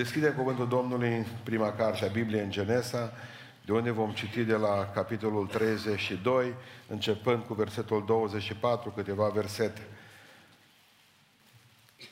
[0.00, 3.12] Deschidem cuvântul Domnului în prima carte a Bibliei în Genesa,
[3.64, 6.54] de unde vom citi de la capitolul 32,
[6.88, 9.86] începând cu versetul 24, câteva versete.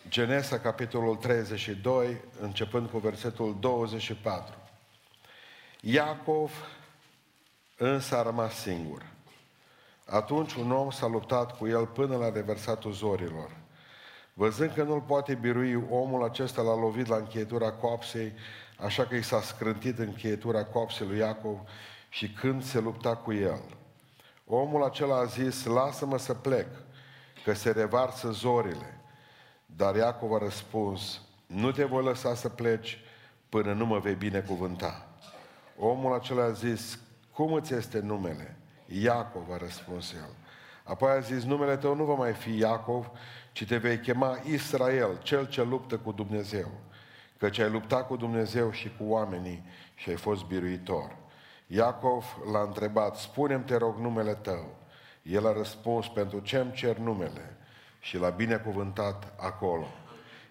[0.08, 4.54] Genesa, capitolul 32, începând cu versetul 24.
[5.80, 6.52] Iacov
[7.76, 9.02] însă a rămas singur.
[10.04, 13.57] Atunci un om s-a luptat cu el până la reversatul zorilor.
[14.38, 18.32] Văzând că nu-l poate birui, omul acesta l-a lovit la încheietura coapsei,
[18.76, 21.58] așa că i s-a scrântit încheietura coapsei lui Iacov
[22.08, 23.60] și când se lupta cu el.
[24.46, 26.66] Omul acela a zis, lasă-mă să plec,
[27.44, 29.00] că se revarsă zorile.
[29.66, 32.98] Dar Iacov a răspuns, nu te voi lăsa să pleci
[33.48, 35.08] până nu mă vei binecuvânta.
[35.78, 36.98] Omul acela a zis,
[37.32, 38.56] cum îți este numele?
[38.86, 40.30] Iacov a răspuns el.
[40.88, 43.10] Apoi a zis, numele tău nu va mai fi Iacov,
[43.58, 46.70] ci te vei chema Israel, cel ce luptă cu Dumnezeu.
[47.38, 51.16] Căci ai luptat cu Dumnezeu și cu oamenii și ai fost biruitor.
[51.66, 54.76] Iacov l-a întrebat, spune-mi, te rog, numele tău.
[55.22, 57.56] El a răspuns, pentru ce îmi cer numele?
[58.00, 59.86] Și l-a binecuvântat acolo.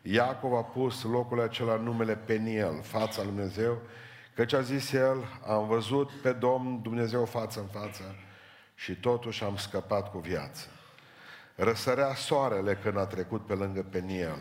[0.02, 3.78] Iacov a pus locul acela numele Peniel, fața lui Dumnezeu,
[4.36, 8.16] căci a zis el, am văzut pe Domn Dumnezeu față în față
[8.76, 10.68] și totuși am scăpat cu viață.
[11.60, 14.40] Răsărea soarele când a trecut pe lângă Peniel,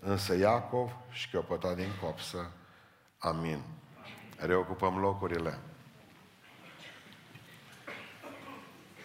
[0.00, 2.52] însă Iacov șchiopăta din copsă.
[3.18, 3.62] Amin.
[4.36, 5.58] Reocupăm locurile.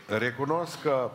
[0.08, 1.12] Recunosc că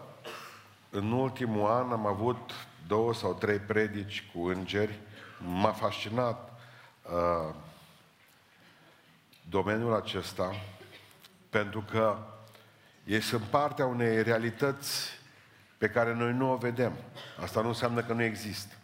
[0.90, 2.52] în ultimul an am avut
[2.86, 5.00] două sau trei predici cu îngeri.
[5.38, 6.60] M-a fascinat
[7.02, 7.54] uh,
[9.48, 10.54] domeniul acesta
[11.50, 12.16] pentru că
[13.04, 15.17] ei sunt partea unei realități
[15.78, 16.92] pe care noi nu o vedem.
[17.42, 18.74] Asta nu înseamnă că nu există.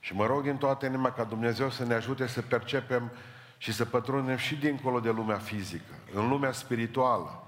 [0.00, 3.12] Și mă rog în toată inima ca Dumnezeu să ne ajute să percepem
[3.58, 7.46] și să pătrundem și dincolo de lumea fizică, în lumea spirituală.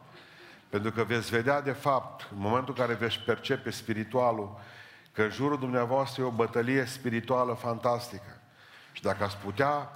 [0.68, 4.60] Pentru că veți vedea de fapt, în momentul în care veți percepe spiritualul,
[5.12, 8.40] că în jurul dumneavoastră e o bătălie spirituală fantastică.
[8.92, 9.92] Și dacă ați putea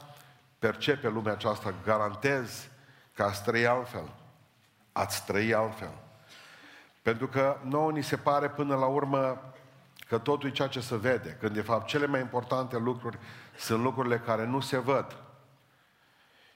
[0.59, 2.69] percepe lumea aceasta, garantez
[3.15, 4.15] că ați trăi altfel.
[4.93, 5.93] Ați trăi altfel.
[7.09, 9.53] Pentru că nouă ni se pare până la urmă
[10.09, 13.19] că totul e ceea ce se vede, când de fapt cele mai importante lucruri
[13.57, 15.17] sunt lucrurile care nu se văd.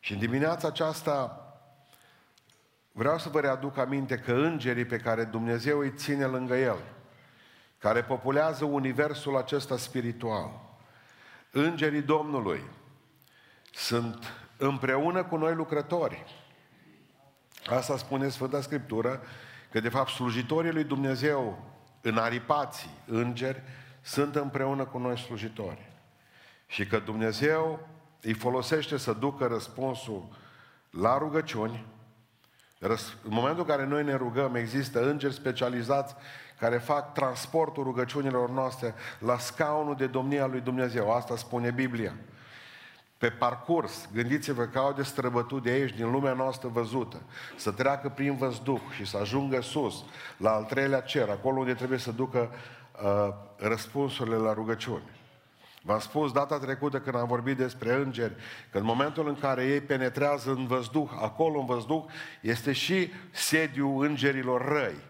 [0.01, 1.47] Și în dimineața aceasta
[2.93, 6.79] vreau să vă readuc aminte că îngerii pe care Dumnezeu îi ține lângă El,
[7.79, 10.51] care populează universul acesta spiritual,
[11.51, 12.65] îngerii Domnului,
[13.71, 16.25] sunt împreună cu noi lucrători.
[17.67, 19.21] Asta spune Sfânta Scriptură
[19.73, 21.59] Că de fapt slujitorii lui Dumnezeu,
[22.01, 23.63] în aripații, îngeri,
[24.01, 25.91] sunt împreună cu noi slujitori.
[26.67, 27.89] Și că Dumnezeu
[28.23, 30.29] îi folosește să ducă răspunsul
[30.91, 31.87] la rugăciuni.
[32.79, 36.15] În momentul în care noi ne rugăm, există îngeri specializați
[36.59, 41.13] care fac transportul rugăciunilor noastre la scaunul de domnia lui Dumnezeu.
[41.13, 42.15] Asta spune Biblia
[43.23, 47.23] pe parcurs, gândiți-vă că au de străbătut de aici, din lumea noastră văzută,
[47.57, 50.05] să treacă prin văzduh și să ajungă sus,
[50.37, 52.51] la al treilea cer, acolo unde trebuie să ducă
[53.03, 55.03] uh, răspunsurile la rugăciuni.
[55.83, 58.35] V-am spus data trecută când am vorbit despre îngeri,
[58.71, 62.05] că în momentul în care ei penetrează în văzduh, acolo în văzduh,
[62.41, 65.01] este și sediul îngerilor răi,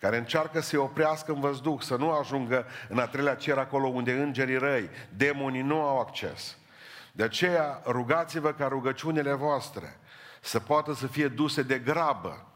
[0.00, 4.12] care încearcă să-i oprească în văzduh, să nu ajungă în a treilea cer acolo unde
[4.12, 6.56] îngerii răi, demonii nu au acces.
[7.16, 9.98] De aceea rugați-vă ca rugăciunile voastre
[10.40, 12.46] să poată să fie duse de grabă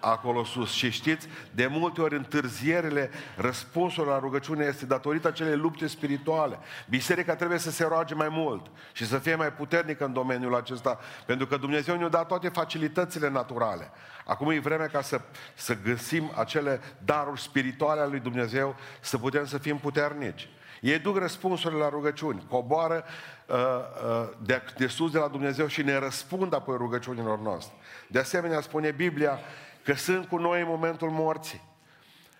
[0.00, 0.72] acolo sus.
[0.72, 6.58] Și știți, de multe ori întârzierile, răspunsul la rugăciune este datorită acelei lupte spirituale.
[6.88, 10.98] Biserica trebuie să se roage mai mult și să fie mai puternică în domeniul acesta,
[11.26, 13.90] pentru că Dumnezeu ne-a dat toate facilitățile naturale.
[14.24, 15.20] Acum e vremea ca să,
[15.54, 20.48] să găsim acele daruri spirituale ale lui Dumnezeu, să putem să fim puternici.
[20.84, 23.04] Ei duc răspunsurile la rugăciuni, coboară
[23.46, 27.74] uh, uh, de, de sus de la Dumnezeu și ne răspund apoi rugăciunilor noastre.
[28.08, 29.38] De asemenea, spune Biblia
[29.82, 31.62] că sunt cu noi în momentul morții.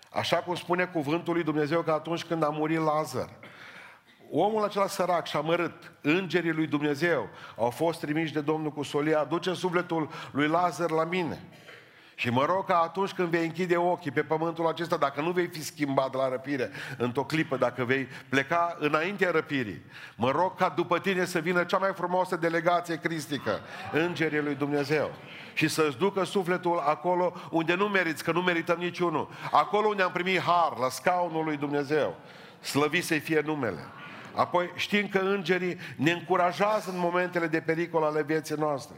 [0.09, 3.29] Așa cum spune cuvântul lui Dumnezeu că atunci când a murit Lazar,
[4.31, 9.23] omul acela sărac și amărât, îngerii lui Dumnezeu au fost trimiși de Domnul cu solia,
[9.23, 11.43] duce sufletul lui Lazar la mine.
[12.15, 15.47] Și mă rog ca atunci când vei închide ochii pe pământul acesta, dacă nu vei
[15.47, 19.81] fi schimbat la răpire într-o clipă, dacă vei pleca înaintea răpirii,
[20.15, 23.59] mă rog ca după tine să vină cea mai frumoasă delegație cristică,
[23.91, 25.11] Îngerii lui Dumnezeu.
[25.53, 29.29] Și să-ți ducă sufletul acolo unde nu meriți, că nu merităm niciunul.
[29.51, 32.15] Acolo unde am primit har, la scaunul lui Dumnezeu.
[32.59, 33.87] Slăvit să-i fie numele.
[34.35, 38.95] Apoi știm că îngerii ne încurajează în momentele de pericol ale vieții noastre.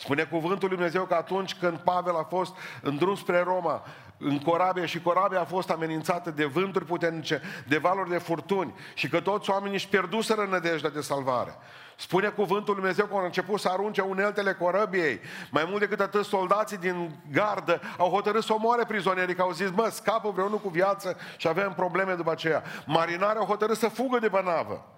[0.00, 3.82] Spune cuvântul lui Dumnezeu că atunci când Pavel a fost în drum spre Roma,
[4.18, 9.08] în corabie și corabia a fost amenințată de vânturi puternice, de valuri de furtuni și
[9.08, 11.56] că toți oamenii își pierduseră nădejdea de salvare.
[11.96, 15.20] Spune cuvântul Lui Dumnezeu că au început să arunce uneltele corăbiei.
[15.50, 19.70] Mai mult decât atât, soldații din gardă au hotărât să omoare prizonierii, că au zis,
[19.70, 22.62] mă, scapă vreunul cu viață și avem probleme după aceea.
[22.86, 24.97] Marinare au hotărât să fugă de bănavă.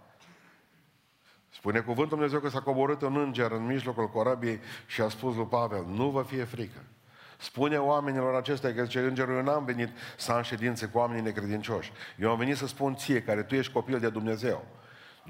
[1.61, 5.47] Spune cuvântul Dumnezeu că s-a coborât un înger în mijlocul corăbiei și a spus lui
[5.47, 6.85] Pavel, nu vă fie frică.
[7.39, 11.93] Spune oamenilor acestea că zice, îngerul, eu n-am venit să am ședințe cu oamenii necredincioși.
[12.19, 14.67] Eu am venit să spun ție, care tu ești copil de Dumnezeu.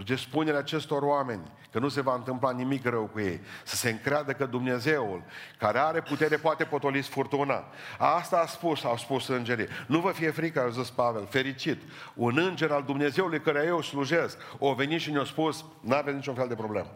[0.00, 3.41] Duce spune acestor oameni că nu se va întâmpla nimic rău cu ei.
[3.64, 5.23] Să se încreadă că Dumnezeul,
[5.58, 7.64] care are putere, poate potoli furtuna.
[7.99, 9.67] Asta a spus, au spus îngerii.
[9.87, 11.82] Nu vă fie frică, a zis Pavel, fericit.
[12.14, 16.35] Un înger al Dumnezeului care eu slujesc, o venit și ne-a spus, nu aveți niciun
[16.35, 16.91] fel de problemă.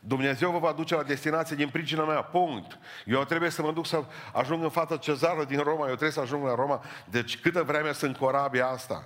[0.00, 2.78] Dumnezeu vă va duce la destinație din pricina mea, punct.
[3.06, 6.20] Eu trebuie să mă duc să ajung în fața cezarului din Roma, eu trebuie să
[6.20, 6.84] ajung la Roma.
[7.10, 9.04] Deci câtă vreme sunt corabia asta?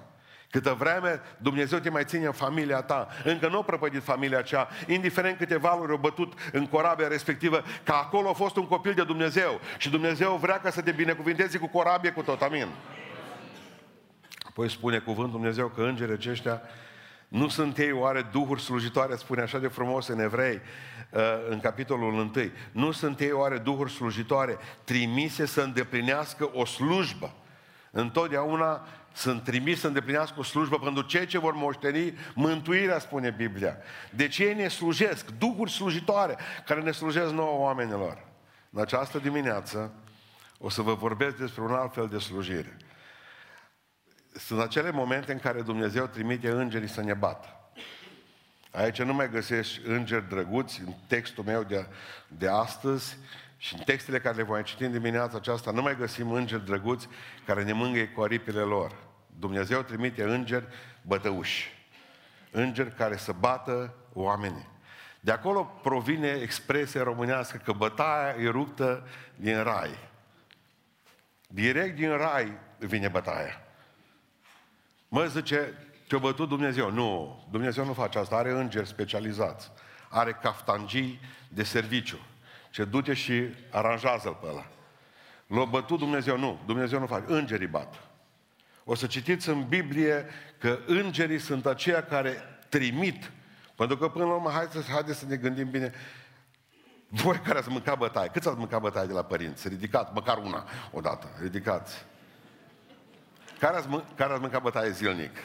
[0.56, 4.68] Câtă vreme Dumnezeu te mai ține în familia ta, încă nu a prăpădit familia aceea,
[4.86, 9.04] indiferent câte valuri au bătut în corabia respectivă, că acolo a fost un copil de
[9.04, 12.66] Dumnezeu și Dumnezeu vrea ca să te binecuvinteze cu corabie cu tot, amin.
[14.48, 16.62] Apoi spune cuvântul Dumnezeu că îngerii aceștia
[17.28, 20.60] nu sunt ei oare duhuri slujitoare, spune așa de frumos în Evrei,
[21.10, 22.30] uh, în capitolul 1.
[22.72, 27.34] Nu sunt ei oare duhuri slujitoare trimise să îndeplinească o slujbă.
[27.90, 28.86] Întotdeauna
[29.16, 33.76] sunt trimis să îndeplinească o slujbă pentru cei ce vor moșteni mântuirea, spune Biblia.
[34.10, 38.24] Deci ei ne slujesc, duhuri slujitoare, care ne slujesc nouă oamenilor.
[38.70, 39.92] În această dimineață
[40.58, 42.76] o să vă vorbesc despre un alt fel de slujire.
[44.32, 47.70] Sunt acele momente în care Dumnezeu trimite îngerii să ne bată.
[48.70, 51.86] Aici nu mai găsești îngeri drăguți în textul meu de,
[52.28, 53.16] de astăzi
[53.56, 57.08] și în textele care le voi citi în dimineața aceasta nu mai găsim îngeri drăguți
[57.46, 59.05] care ne mângâie cu aripile lor.
[59.38, 60.66] Dumnezeu trimite îngeri
[61.02, 61.74] bătăuși.
[62.50, 64.68] Îngeri care să bată oamenii.
[65.20, 69.06] De acolo provine expresia românească că bătaia e ruptă
[69.36, 69.98] din rai.
[71.48, 73.60] Direct din rai vine bătaia.
[75.08, 75.74] Mă zice,
[76.08, 76.90] te-a bătut Dumnezeu.
[76.90, 79.70] Nu, Dumnezeu nu face asta, are îngeri specializați.
[80.10, 82.18] Are caftangii de serviciu.
[82.70, 84.66] Ce du-te și aranjează-l pe ăla.
[85.46, 86.38] L-a bătut Dumnezeu?
[86.38, 87.24] Nu, Dumnezeu nu face.
[87.26, 88.00] Îngerii bat.
[88.88, 90.26] O să citiți în Biblie
[90.58, 92.36] că îngerii sunt aceia care
[92.68, 93.30] trimit.
[93.74, 95.92] Pentru că până la urmă, haideți, haideți să ne gândim bine,
[97.08, 99.68] voi care ați mâncat bătaie, câți ați mâncat bătaie de la părinți?
[99.68, 102.04] Ridicat, măcar una odată, ridicați.
[103.58, 105.36] Care ați, mân- care ați mâncat bătaie zilnic?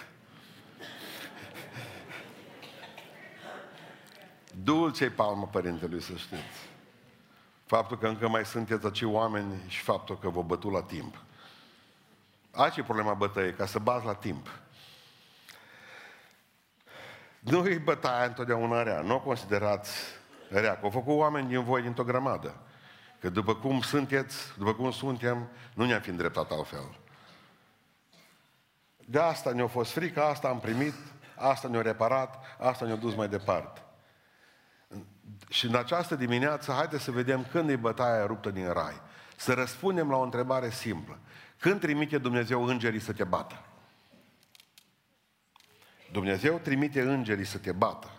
[4.64, 6.70] Dulce-i palmă părintelui, să știți.
[7.66, 11.16] Faptul că încă mai sunteți acei oameni și faptul că vă bătu la timp.
[12.52, 14.48] Aici e problema bătăiei, ca să bați la timp.
[17.40, 19.92] Nu e bătaia întotdeauna rea, nu o considerați
[20.50, 22.56] rea, că au făcut oameni din voi dintr-o grămadă.
[23.20, 27.00] Că după cum sunteți, după cum suntem, nu ne-am fi îndreptat altfel.
[28.98, 30.94] De asta ne-a fost frică, asta am primit,
[31.36, 33.82] asta ne-a reparat, asta ne-a dus mai departe.
[35.50, 39.02] Și în această dimineață, haideți să vedem când e bătaia ruptă din rai.
[39.36, 41.20] Să răspundem la o întrebare simplă.
[41.62, 43.66] Când trimite Dumnezeu îngerii să te bată?
[46.12, 48.12] Dumnezeu trimite îngerii să te bată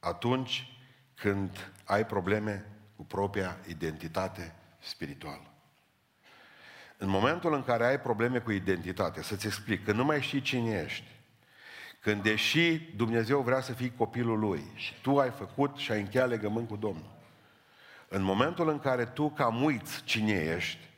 [0.00, 0.78] atunci
[1.14, 2.64] când ai probleme
[2.96, 5.50] cu propria identitate spirituală.
[6.96, 10.82] În momentul în care ai probleme cu identitatea, să-ți explic, că nu mai știi cine
[10.84, 11.10] ești,
[12.00, 16.28] când deși Dumnezeu vrea să fii copilul Lui și tu ai făcut și ai încheiat
[16.28, 17.14] legământ cu Domnul,
[18.08, 20.94] în momentul în care tu cam uiți cine ești,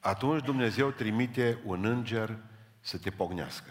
[0.00, 2.38] atunci Dumnezeu trimite un înger
[2.80, 3.70] să te pognească.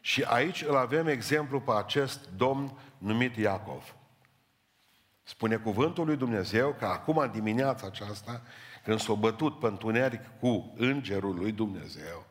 [0.00, 3.94] Și aici îl avem exemplu pe acest domn numit Iacov.
[5.22, 8.42] Spune cuvântul lui Dumnezeu că acum în dimineața aceasta,
[8.84, 12.26] când s-a bătut pe întuneric cu îngerul lui Dumnezeu,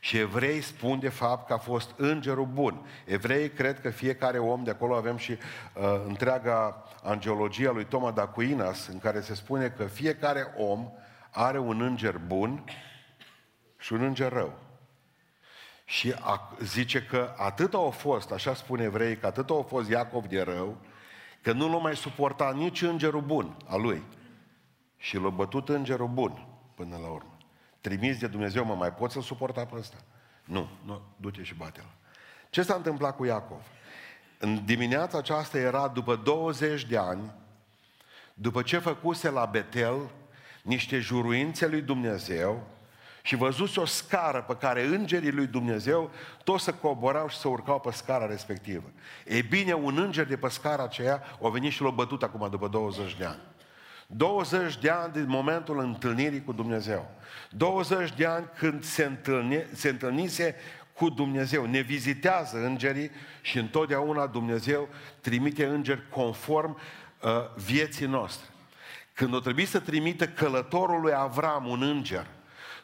[0.00, 2.86] și evrei spun de fapt că a fost îngerul bun.
[3.04, 8.12] Evrei cred că fiecare om, de acolo avem și uh, întreaga angeologie a lui Toma
[8.12, 10.90] d'Aquinas, în care se spune că fiecare om
[11.30, 12.64] are un înger bun
[13.78, 14.58] și un înger rău.
[15.84, 20.26] Și a, zice că atât au fost, așa spune evrei, că atât au fost Iacov
[20.26, 20.76] de rău,
[21.42, 24.02] că nu l-a mai suportat nici îngerul bun al lui.
[24.96, 27.36] Și l-a bătut îngerul bun până la urmă.
[27.80, 29.96] Trimis de Dumnezeu, mă mai pot să suporta pe ăsta?
[30.44, 31.86] Nu, nu, du-te și bate-l.
[32.50, 33.60] Ce s-a întâmplat cu Iacov?
[34.38, 37.32] În dimineața aceasta era după 20 de ani,
[38.34, 40.10] după ce făcuse la Betel
[40.62, 42.66] niște juruințe lui Dumnezeu
[43.22, 46.10] și văzuse o scară pe care îngerii lui Dumnezeu
[46.44, 48.90] toți să coborau și să urcau pe scara respectivă.
[49.24, 52.68] E bine, un înger de pe scara aceea a venit și l-a bătut acum după
[52.68, 53.40] 20 de ani.
[54.06, 57.10] 20 de ani din momentul întâlnirii cu Dumnezeu.
[57.50, 60.54] 20 de ani când se, întâlni, se întâlnise
[60.92, 61.66] cu Dumnezeu.
[61.66, 64.88] Ne vizitează îngerii și întotdeauna Dumnezeu
[65.20, 66.78] trimite îngeri conform
[67.22, 68.49] uh, vieții noastre.
[69.12, 72.26] Când o trebuie să trimită călătorul lui Avram un înger,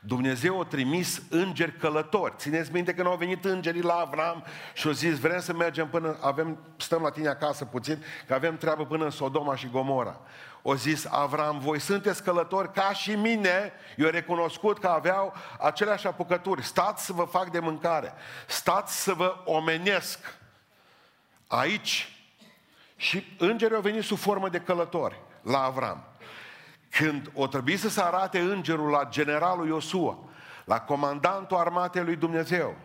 [0.01, 2.35] Dumnezeu a trimis îngeri călători.
[2.37, 5.89] Țineți minte că nu au venit îngerii la Avram și au zis, vrem să mergem
[5.89, 10.21] până, avem, stăm la tine acasă puțin, că avem treabă până în Sodoma și Gomora.
[10.63, 16.63] O zis Avram, voi sunteți călători ca și mine, eu recunoscut că aveau aceleași apucături.
[16.63, 18.13] Stați să vă fac de mâncare,
[18.47, 20.19] stați să vă omenesc.
[21.47, 22.11] Aici.
[22.97, 26.05] Și îngerii au venit sub formă de călători la Avram.
[26.91, 30.19] Când o trebuie să se arate îngerul la generalul Iosua,
[30.65, 32.77] la comandantul armatei lui Dumnezeu,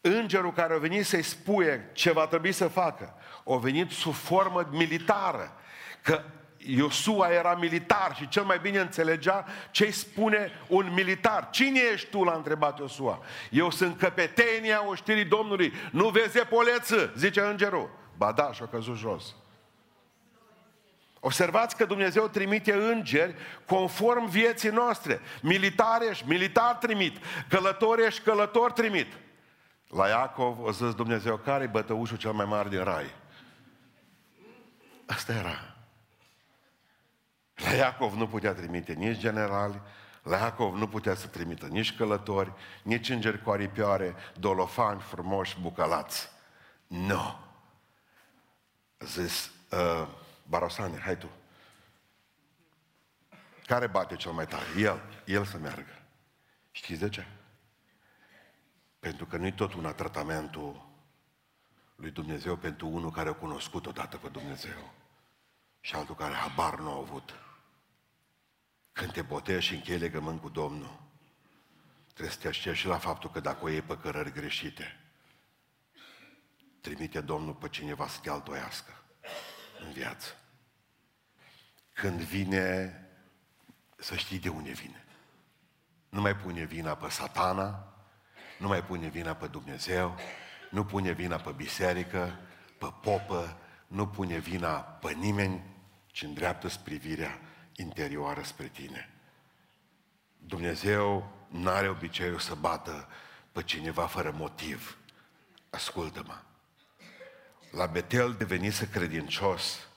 [0.00, 3.14] îngerul care a venit să-i spuie ce va trebui să facă,
[3.46, 5.52] a venit sub formă militară,
[6.02, 6.22] că
[6.56, 11.48] Iosua era militar și cel mai bine înțelegea ce îi spune un militar.
[11.50, 12.24] Cine ești tu?
[12.24, 13.22] L-a întrebat Iosua.
[13.50, 15.72] Eu sunt căpetenia oștirii Domnului.
[15.90, 17.90] Nu vezi epoleță, zice îngerul.
[18.16, 19.34] Ba da, și-a căzut jos.
[21.20, 23.34] Observați că Dumnezeu trimite îngeri
[23.66, 25.20] conform vieții noastre.
[25.42, 27.16] Militar ești, militar trimit.
[27.48, 29.12] Călător ești, călător trimit.
[29.88, 33.14] La Iacov o zis Dumnezeu, care e bătăușul cel mai mare din rai?
[35.06, 35.74] Asta era.
[37.54, 39.80] La Iacov nu putea trimite nici generali,
[40.22, 46.28] la Iacov nu putea să trimită nici călători, nici îngeri cu aripioare, dolofani frumoși, bucălați.
[46.86, 47.06] Nu.
[47.06, 47.38] No.
[48.98, 50.06] Zis, uh,
[50.48, 51.30] Barosane, hai tu.
[53.66, 54.64] Care bate cel mai tare?
[54.78, 55.22] El.
[55.24, 56.02] El să meargă.
[56.70, 57.26] Știți de ce?
[58.98, 60.86] Pentru că nu-i tot una tratamentul
[61.96, 64.92] lui Dumnezeu pentru unul care a cunoscut odată pe Dumnezeu
[65.80, 67.34] și altul care habar nu a avut.
[68.92, 71.00] Când te botești și închei legământ cu Domnul,
[72.12, 75.00] trebuie să te aștepți și la faptul că dacă o iei pe cărări greșite,
[76.80, 79.55] trimite Domnul pe cineva să te altoiască în
[79.92, 80.34] viață.
[81.92, 82.94] Când vine,
[83.96, 85.04] să știi de unde vine.
[86.08, 87.94] Nu mai pune vina pe satana,
[88.58, 90.18] nu mai pune vina pe Dumnezeu,
[90.70, 92.38] nu pune vina pe biserică,
[92.78, 95.62] pe popă, nu pune vina pe nimeni,
[96.06, 97.40] ci îndreaptă privirea
[97.76, 99.10] interioară spre tine.
[100.38, 103.08] Dumnezeu nu are obiceiul să bată
[103.52, 104.98] pe cineva fără motiv.
[105.70, 106.45] Ascultă-mă.
[107.76, 109.88] La Betel devenise credincios,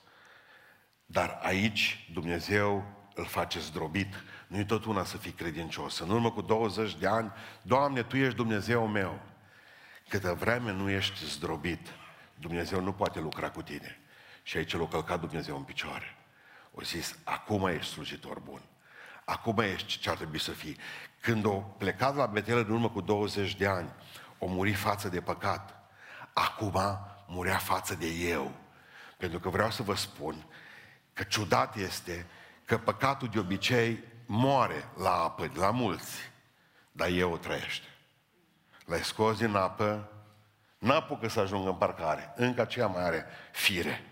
[1.06, 2.84] dar aici Dumnezeu
[3.14, 4.14] îl face zdrobit.
[4.46, 5.98] Nu-i tot una să fii credincios.
[5.98, 7.32] În urmă cu 20 de ani,
[7.62, 9.20] Doamne, Tu ești Dumnezeu meu.
[10.08, 11.88] Câtă vreme nu ești zdrobit,
[12.34, 13.98] Dumnezeu nu poate lucra cu tine.
[14.42, 16.16] Și aici l-a călcat Dumnezeu în picioare.
[16.72, 18.62] O zis, acum ești slujitor bun.
[19.24, 20.76] Acum ești ce ar trebui să fii.
[21.20, 23.92] Când o plecat la Betelă în urmă cu 20 de ani,
[24.38, 25.90] o muri față de păcat.
[26.32, 28.52] Acum murea față de eu.
[29.16, 30.46] Pentru că vreau să vă spun
[31.12, 32.26] că ciudat este
[32.64, 36.30] că păcatul de obicei moare la apă, la mulți,
[36.92, 37.86] dar eu o trăiește.
[38.84, 40.12] L-ai scos din apă,
[40.78, 44.04] n-apucă să ajungă în parcare, încă aceea mai are fire.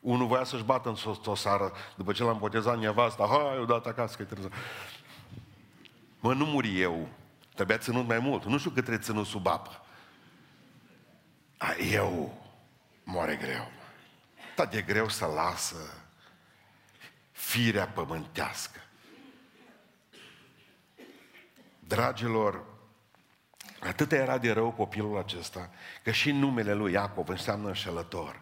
[0.00, 4.16] Unul voia să-și bată în sosară după ce l-am botezat nevasta, hai, eu dat acasă
[4.16, 4.50] că trebuie
[6.20, 7.08] Mă, nu muri eu.
[7.54, 8.44] Trebuia ținut mai mult.
[8.44, 9.84] Nu știu cât trebuie ținut sub apă.
[11.56, 12.40] A, eu
[13.10, 13.70] moare greu.
[14.56, 16.04] Dar de greu să lasă
[17.32, 18.80] firea pământească.
[21.78, 22.64] Dragilor,
[23.80, 25.70] atât era de rău copilul acesta,
[26.02, 28.40] că și numele lui Iacov înseamnă înșelător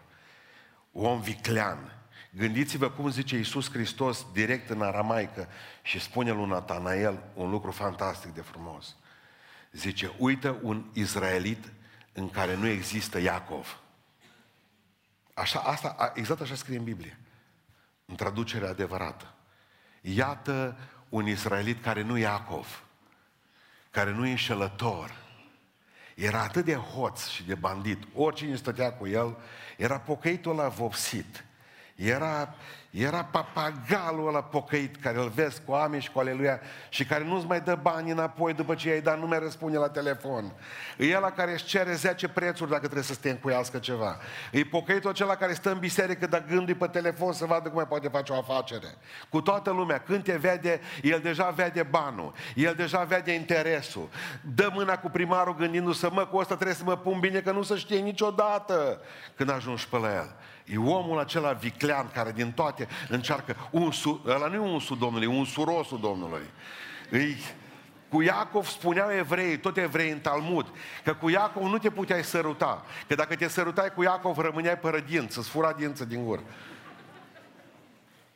[0.91, 1.93] om viclean.
[2.31, 5.47] Gândiți-vă cum zice Iisus Hristos direct în aramaică
[5.81, 8.95] și spune lui Natanael un lucru fantastic de frumos.
[9.71, 11.71] Zice, uită un izraelit
[12.13, 13.79] în care nu există Iacov.
[15.39, 17.19] Așa, asta, exact așa scrie în Biblie,
[18.05, 19.33] în traducerea adevărată.
[20.01, 20.77] Iată
[21.09, 22.83] un izraelit care nu Iacov,
[23.91, 25.15] care nu e înșelător,
[26.15, 28.03] era atât de hoț și de bandit.
[28.13, 29.37] Oricine stătea cu el,
[29.77, 31.45] era pocăitul la vopsit.
[32.05, 32.55] Era,
[32.89, 37.45] era papagalul ăla pocăit care îl vezi cu oameni și cu aleluia și care nu-ți
[37.45, 40.51] mai dă bani înapoi după ce i-ai dat, nu mai răspunde la telefon.
[40.97, 44.17] E ăla care își cere 10 prețuri dacă trebuie să te încuiască ceva.
[44.51, 47.87] E pocăitul acela care stă în biserică, dar gândui pe telefon să vadă cum mai
[47.87, 48.95] poate face o afacere.
[49.29, 49.99] Cu toată lumea.
[49.99, 52.33] Când te vede, el deja vede banul.
[52.55, 54.09] El deja vede interesul.
[54.55, 57.61] Dă mâna cu primarul gândindu-se, mă, cu ăsta trebuie să mă pun bine, că nu
[57.61, 59.01] se știe niciodată
[59.35, 60.35] când ajungi pe la el.
[60.71, 65.37] E omul acela viclean care din toate încearcă, unsul, ăla nu e unsul Domnului, e
[65.37, 66.43] unsurosul Domnului.
[67.09, 67.37] Îi,
[68.09, 70.65] cu Iacov spuneau evrei, tot evrei în Talmud,
[71.03, 72.85] că cu Iacov nu te puteai săruta.
[73.07, 76.43] Că dacă te sărutai cu Iacov, rămâneai pără dință, îți fura dință din gură.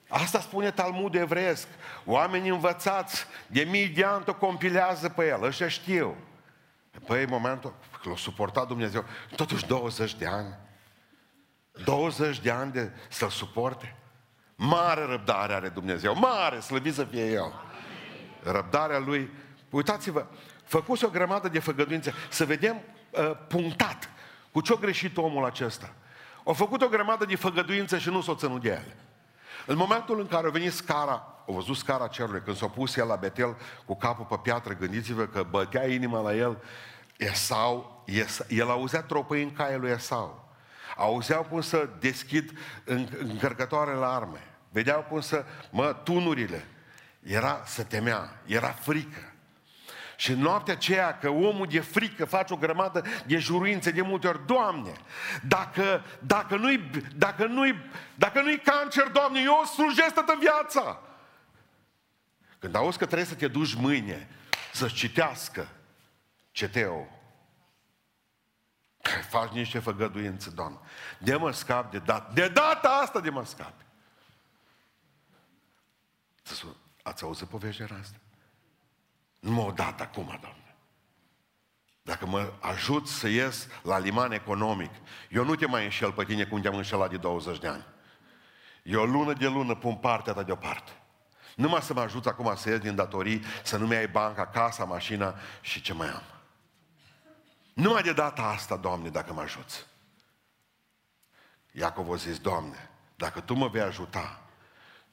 [0.08, 1.68] Asta spune Talmudul evreiesc.
[2.06, 6.16] Oamenii învățați de mii de ani o compilează pe el, ăștia știu.
[7.06, 10.56] Păi, în momentul că l-a suportat Dumnezeu, totuși 20 de ani.
[11.84, 13.96] 20 de ani de să-l suporte.
[14.56, 17.54] Mare răbdare are Dumnezeu, mare, slăvit să fie El.
[18.44, 19.30] Răbdarea Lui,
[19.70, 20.26] uitați-vă,
[20.64, 24.10] făcuți o grămadă de făgăduințe, să vedem uh, punctat
[24.52, 25.94] cu ce-a greșit omul acesta.
[26.46, 28.98] A făcut o grămadă de făgăduințe și nu s-o ținut de ele.
[29.66, 31.14] În momentul în care a venit scara,
[31.48, 35.24] a văzut scara cerului, când s-a pus el la Betel cu capul pe piatră, gândiți-vă
[35.24, 36.58] că bătea inima la el,
[37.18, 38.04] Esau,
[38.48, 40.43] el auzea tropăi în caia lui Esau.
[40.96, 42.60] Auzeau cum să deschid
[43.20, 44.48] încărcătoare la arme.
[44.70, 46.66] Vedeau cum să, mă, tunurile.
[47.24, 49.34] Era, să temea, era frică.
[50.16, 54.28] Și în noaptea aceea, că omul de frică face o grămadă de juruințe de multe
[54.28, 54.94] ori, Doamne,
[55.48, 57.76] dacă, dacă, nu-i, dacă, nu-i,
[58.16, 61.02] dacă nu-i cancer, Doamne, eu slujesc toată viața.
[62.60, 64.28] Când auzi că trebuie să te duci mâine
[64.72, 65.68] să-ți citească
[69.04, 70.80] CTO, faci niște făgăduințe, Doamne.
[71.20, 72.32] De mă scap de data.
[72.34, 73.74] De data asta de mă scap.
[77.04, 78.18] Ați auzit povestea asta?
[79.40, 80.76] Nu mă dat acum, Doamne.
[82.02, 84.92] Dacă mă ajut să ies la liman economic,
[85.30, 87.86] eu nu te mai înșel pe tine cum te-am înșelat de 20 de ani.
[88.84, 90.92] Eu lună de lună pun partea ta deoparte.
[91.56, 95.36] Numai să mă ajut acum să ies din datorii, să nu-mi ai banca, casa, mașina
[95.62, 96.33] și ce mai am.
[97.74, 99.86] Numai de data asta, Doamne, dacă mă ajuți.
[101.72, 104.42] Iacov a zis, Doamne, dacă Tu mă vei ajuta,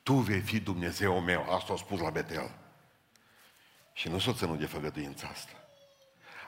[0.02, 1.52] Tu vei fi Dumnezeu meu.
[1.52, 2.50] Asta a spus la Betel.
[3.92, 5.52] Și nu s-o ținut de făgăduința asta.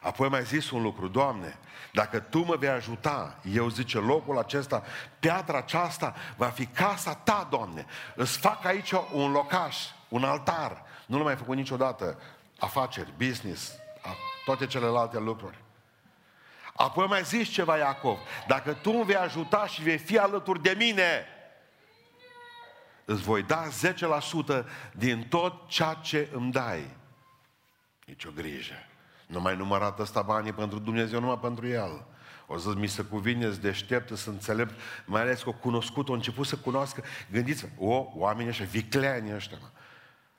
[0.01, 1.59] Apoi mai zis un lucru, Doamne,
[1.93, 4.83] dacă Tu mă vei ajuta, eu zice, locul acesta,
[5.19, 7.87] piatra aceasta va fi casa Ta, Doamne.
[8.15, 9.77] Îți fac aici un locaș,
[10.09, 10.83] un altar.
[11.07, 12.21] Nu l-am mai făcut niciodată
[12.59, 13.73] afaceri, business,
[14.45, 15.59] toate celelalte lucruri.
[16.83, 18.19] Apoi mai zici ceva, Iacov.
[18.47, 21.27] Dacă tu îmi vei ajuta și vei fi alături de mine,
[23.05, 23.69] îți voi da
[24.61, 26.97] 10% din tot ceea ce îmi dai.
[28.07, 28.75] Nici o grijă.
[29.27, 32.05] Nu mai numărat ăsta banii pentru Dumnezeu, numai pentru El.
[32.47, 36.13] O să mi se cuvine, să deștept, să înțelept, mai ales că o cunoscut, o
[36.13, 37.03] început să cunoască.
[37.31, 39.69] Gândiți-vă, o, oamenii ăștia, vicleani ăștia, mă.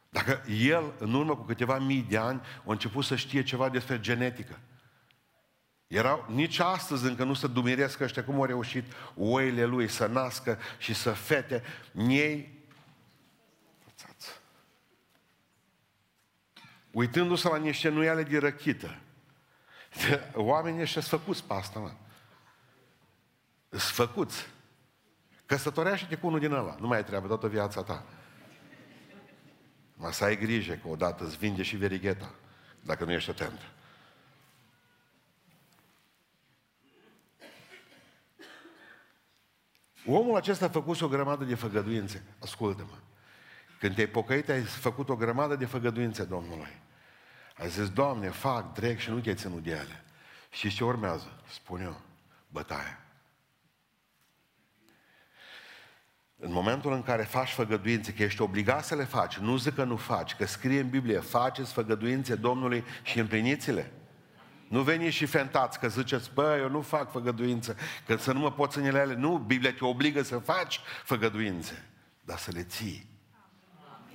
[0.10, 4.00] Dacă el, în urmă cu câteva mii de ani, a început să știe ceva despre
[4.00, 4.60] genetică,
[5.94, 8.84] erau, nici astăzi încă nu se dumiresc ăștia cum au reușit
[9.18, 11.64] oile lui să nască și să fete.
[12.08, 12.62] Ei,
[16.92, 19.00] uitându-se la niște nuiale de răchită,
[20.34, 21.92] oamenii ăștia sunt făcuți pe asta, mă.
[23.70, 24.48] Sunt făcuți.
[25.46, 26.76] Căsătorește-te cu unul din ăla.
[26.80, 28.06] Nu mai ai treabă toată viața ta.
[29.94, 32.34] Mă să ai grijă că odată îți vinde și verigheta,
[32.82, 33.60] dacă nu ești atent.
[40.06, 42.24] Omul acesta a făcut o grămadă de făgăduințe.
[42.40, 42.98] Ascultă-mă.
[43.80, 46.82] Când te-ai pocăit, ai făcut o grămadă de făgăduințe Domnului.
[47.58, 50.04] Ai zis, Doamne, fac drept și nu te-ai ținut de ele.
[50.50, 51.42] Și ce urmează?
[51.50, 52.02] Spun eu,
[52.48, 52.98] bătaia.
[56.38, 59.84] În momentul în care faci făgăduințe, că ești obligat să le faci, nu zic că
[59.84, 63.92] nu faci, că scrie în Biblie, faceți făgăduințe Domnului și împliniți-le.
[64.74, 68.52] Nu veniți și fentați că ziceți, bă, eu nu fac făgăduință, că să nu mă
[68.52, 69.16] pot ține ele.
[69.16, 71.90] Nu, Biblia te obligă să faci făgăduințe,
[72.22, 73.10] dar să le ții.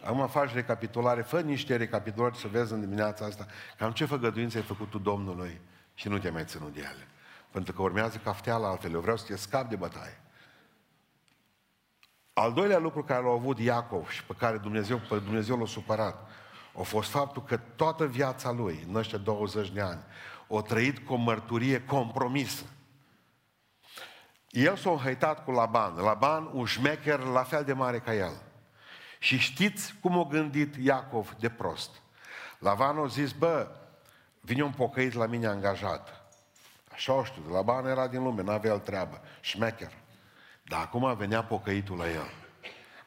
[0.04, 4.62] Acum faci recapitulare, fă niște recapitulări să vezi în dimineața asta cam ce făgăduințe ai
[4.62, 5.60] făcut tu Domnului
[5.94, 7.08] și nu te mai ținut de ele.
[7.50, 10.20] Pentru că urmează cafteala altfel, eu vreau să te scap de bătaie.
[12.32, 16.28] Al doilea lucru care l-a avut Iacov și pe care Dumnezeu, pe Dumnezeu l-a supărat,
[16.78, 20.00] a fost faptul că toată viața lui, în ăștia 20 de ani,
[20.48, 22.64] o trăit cu o mărturie compromisă.
[24.50, 25.96] El s-a înhăitat cu Laban.
[25.96, 28.32] Laban, un șmecher la fel de mare ca el.
[29.18, 31.90] Și știți cum a gândit Iacov de prost.
[32.58, 33.68] Laban a zis, bă,
[34.40, 36.22] vine un pocăit la mine angajat.
[36.92, 39.92] Așa o știu, Laban era din lume, n-avea el treabă, șmecher.
[40.62, 42.30] Dar acum venea pocăitul la el.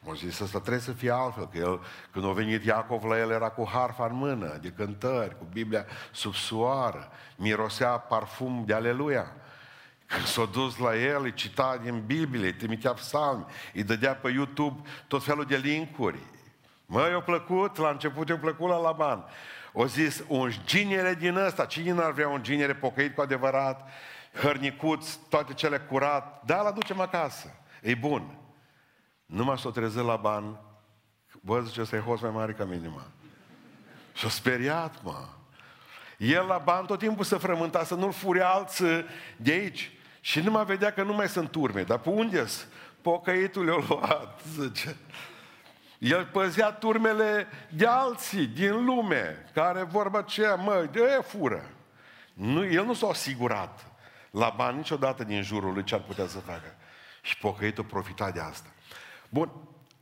[0.04, 3.30] M-a zis, ăsta trebuie să fie altfel, că el, când a venit Iacov la el,
[3.30, 9.32] era cu harfa în mână, de cântări, cu Biblia sub soară, mirosea parfum de aleluia.
[10.06, 14.30] Când s-a dus la el, îi cita din Biblie, îi trimitea psalmi, îi dădea pe
[14.30, 16.18] YouTube tot felul de linkuri.
[16.86, 19.24] Mă, i-a plăcut, la început i-a plăcut la Laban.
[19.72, 23.88] O zis, un ginere din ăsta, cine n-ar vrea un ginere pocăit cu adevărat,
[24.32, 28.36] hărnicuț, toate cele curat, da, l aducem acasă, e bun.
[29.32, 30.60] Numai s-o trezit la ban,
[31.40, 33.02] bă, zice, ăsta e host mai mare ca mine, mă.
[34.12, 35.28] Și-a speriat, mă.
[36.18, 39.04] El la ban tot timpul să frământa, să nu-l fure alții
[39.36, 39.90] de aici.
[40.20, 41.82] Și nu mai vedea că nu mai sunt urme.
[41.82, 42.46] Dar pe unde
[43.00, 44.96] Pocăitul le-a luat, zice.
[45.98, 51.70] El păzea turmele de alții din lume, care vorba aceea, mă, de aia fură.
[52.34, 53.86] Nu, el nu s-a asigurat
[54.30, 56.76] la bani niciodată din jurul lui ce ar putea să facă.
[57.22, 58.68] Și pocăitul profita de asta.
[59.32, 59.52] Bun,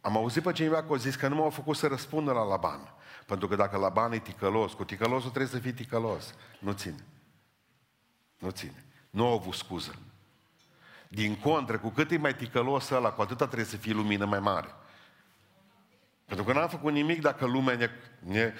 [0.00, 2.94] am auzit pe cineva că a zis că nu m-au făcut să răspundă la Laban.
[3.26, 6.34] Pentru că dacă Laban e ticălos, cu ticălosul trebuie să fii ticălos.
[6.58, 7.04] Nu ține.
[8.38, 8.84] Nu ține.
[9.10, 9.94] Nu au avut scuză.
[11.08, 14.40] Din contră, cu cât e mai ticălos ăla, cu atâta trebuie să fie lumină mai
[14.40, 14.74] mare.
[16.24, 18.54] Pentru că n-am făcut nimic dacă lumea ne, ne,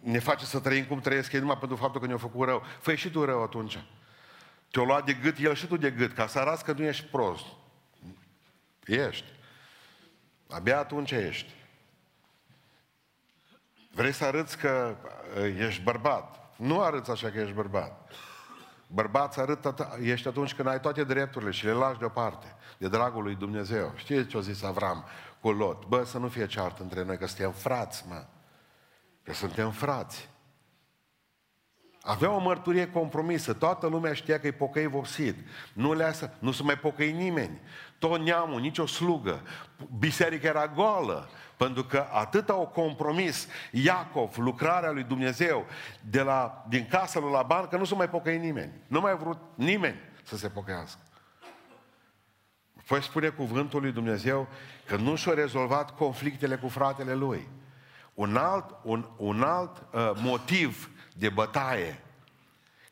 [0.00, 2.62] ne face să trăim cum trăiesc ei numai pentru faptul că ne-au făcut rău.
[2.80, 3.84] Fă și tu rău atunci.
[4.70, 7.04] Te-o luat de gât, el și tu de gât, ca să arăți că nu ești
[7.04, 7.44] prost.
[8.84, 9.38] Ești.
[10.50, 11.54] Abia atunci ești.
[13.92, 14.96] Vrei să arăți că
[15.36, 16.52] uh, ești bărbat.
[16.56, 18.10] Nu arăți așa că ești bărbat.
[18.86, 23.34] Bărbat arăt ești atunci când ai toate drepturile și le lași deoparte, de dragul lui
[23.34, 23.92] Dumnezeu.
[23.96, 25.04] Știți ce a zis Avram
[25.40, 25.86] cu Lot?
[25.86, 28.24] Bă, să nu fie ceartă între noi, că suntem frați, mă.
[29.22, 30.28] Că suntem frați.
[32.10, 33.52] Avea o mărturie compromisă.
[33.52, 35.36] Toată lumea știa că e pocăi vopsit.
[35.72, 37.60] Nu, leasă, nu se mai pocăi nimeni.
[37.98, 39.42] Tot neamul, nicio slugă.
[39.98, 41.28] Biserica era goală.
[41.56, 45.66] Pentru că atât au compromis Iacov, lucrarea lui Dumnezeu,
[46.00, 48.72] de la, din casa lui Laban, că nu se mai pocăi nimeni.
[48.86, 51.00] Nu mai a vrut nimeni să se pocăiască.
[52.86, 54.48] Păi spune cuvântul lui Dumnezeu
[54.86, 57.48] că nu și-a rezolvat conflictele cu fratele lui.
[58.14, 62.00] Un alt, un, un alt uh, motiv de bătaie.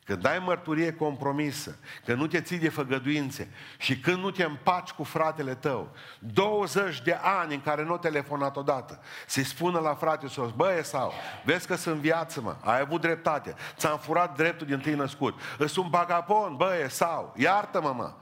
[0.05, 4.91] Când ai mărturie compromisă, când nu te ții de făgăduințe și când nu te împaci
[4.91, 9.95] cu fratele tău, 20 de ani în care nu a telefonat odată, să-i spună la
[9.95, 11.13] frate sos, băie sau,
[11.45, 15.77] vezi că sunt viață, mă, ai avut dreptate, ți-am furat dreptul din tâi născut, îs
[15.77, 18.13] un bagapon, băie sau, iartă-mă, mă,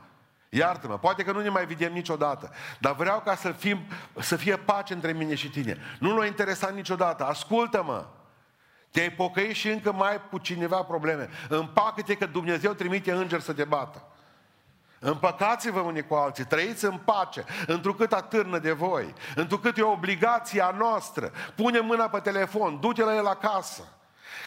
[0.48, 3.78] Iartă-mă, poate că nu ne mai vedem niciodată, dar vreau ca să, fim,
[4.20, 5.78] să fie pace între mine și tine.
[5.98, 8.06] Nu l-a interesat niciodată, ascultă-mă,
[8.96, 11.28] te-ai pocăit și încă mai ai cu cineva probleme.
[11.48, 14.02] Împacă-te că Dumnezeu trimite înger să te bată.
[14.98, 20.62] Împăcați-vă unii cu alții, trăiți în pace, întrucât atârnă de voi, întrucât e o obligație
[20.62, 21.32] a noastră.
[21.54, 23.82] Pune mâna pe telefon, du-te la el acasă.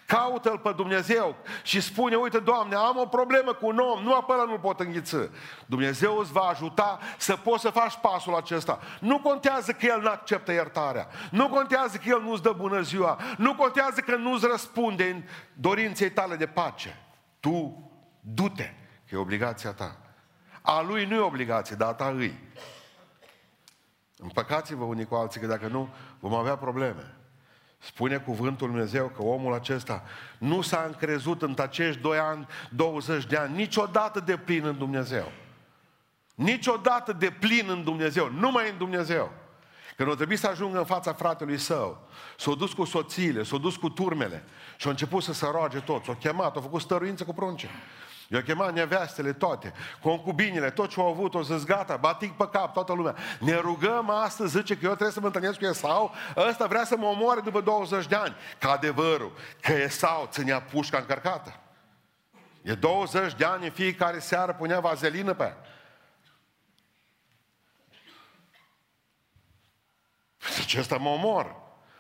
[0.05, 4.43] Caută-L pe Dumnezeu și spune, uite, Doamne, am o problemă cu un om, nu apăra
[4.43, 5.33] nu pot înghiță.
[5.65, 8.79] Dumnezeu îți va ajuta să poți să faci pasul acesta.
[8.99, 11.07] Nu contează că El nu acceptă iertarea.
[11.31, 13.19] Nu contează că El nu-ți dă bună ziua.
[13.37, 16.97] Nu contează că nu-ți răspunde în dorinței tale de pace.
[17.39, 17.83] Tu
[18.19, 18.73] du-te,
[19.07, 19.97] că e obligația ta.
[20.61, 22.39] A Lui nu e obligație, dar a ta îi.
[24.17, 25.89] Împăcați-vă unii cu alții, că dacă nu,
[26.19, 27.18] vom avea probleme.
[27.79, 30.03] Spune cuvântul Dumnezeu că omul acesta
[30.37, 35.31] nu s-a încrezut în acești 2 ani, 20 de ani, niciodată de plin în Dumnezeu.
[36.35, 39.31] Niciodată de plin în Dumnezeu, numai în Dumnezeu.
[39.95, 43.75] Când o trebuie să ajungă în fața fratelui său, s-a dus cu soțiile, s-a dus
[43.75, 44.43] cu turmele
[44.77, 47.69] și a început să se roage tot, s-a chemat, a făcut stăruință cu prunce.
[48.31, 52.73] I-a chemat nevestele toate, concubinile, tot ce au avut, o zis gata, batic pe cap
[52.73, 53.15] toată lumea.
[53.39, 56.95] Ne rugăm astăzi, zice că eu trebuie să mă întâlnesc cu Esau, ăsta vrea să
[56.97, 58.35] mă omoare după 20 de ani.
[58.59, 61.59] Ca adevărul, că Esau ținea pușca încărcată.
[62.61, 65.57] E 20 de ani în fiecare seară punea vazelină pe ea.
[70.53, 71.55] Zice, ăsta mă omor.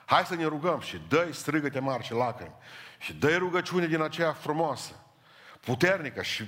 [0.05, 2.55] Hai să ne rugăm și dă-i strigăte mari și lacrimi.
[2.97, 4.93] Și dă-i rugăciune din aceea frumoasă
[5.69, 6.43] puternică și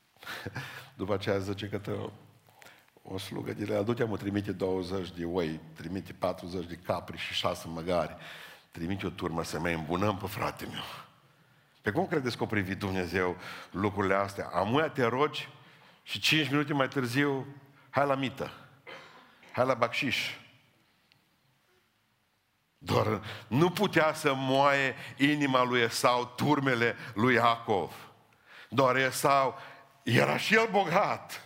[1.00, 2.10] după aceea zice că o,
[3.02, 7.32] o slugă din el, du-te mă, trimite 20 de oi, trimite 40 de capri și
[7.32, 8.16] 6 măgari,
[8.70, 10.84] trimite o turmă să mai îmbunăm pe frate meu.
[11.82, 13.36] Pe cum credeți că o privit Dumnezeu
[13.70, 14.50] lucrurile astea?
[14.52, 15.48] Amuia te rogi
[16.02, 17.46] Și cinci minute mai târziu,
[17.90, 18.50] hai la mită.
[19.52, 20.36] Hai la bacșiș.
[22.78, 28.05] Doar nu putea să moaie inima lui Esau turmele lui Iacov.
[28.68, 29.58] Doar Esau
[30.02, 31.40] era și el bogat.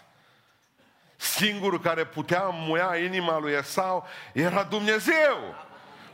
[1.16, 5.54] Singurul care putea muia inima lui Esau era Dumnezeu.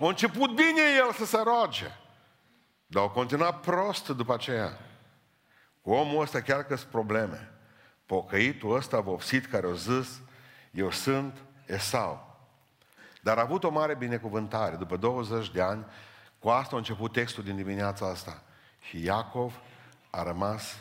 [0.01, 1.97] A început bine el să se roage.
[2.87, 4.79] Dar a continuat prost după aceea.
[5.83, 7.53] Cu omul ăsta chiar că sunt probleme.
[8.07, 10.21] Pocăitul ăsta vopsit care a zis,
[10.71, 12.37] eu sunt Esau.
[13.21, 14.77] Dar a avut o mare binecuvântare.
[14.77, 15.85] După 20 de ani,
[16.39, 18.43] cu asta a început textul din dimineața asta.
[18.81, 19.61] Și Iacov
[20.11, 20.77] a rămas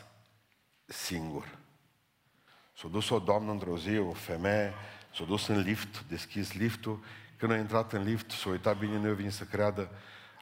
[0.85, 1.57] singur.
[2.77, 4.73] S-a dus o doamnă într-o zi, o femeie,
[5.15, 7.03] s-a dus în lift, deschis liftul.
[7.37, 9.89] Când a intrat în lift, s-a uitat bine, nu vin să creadă,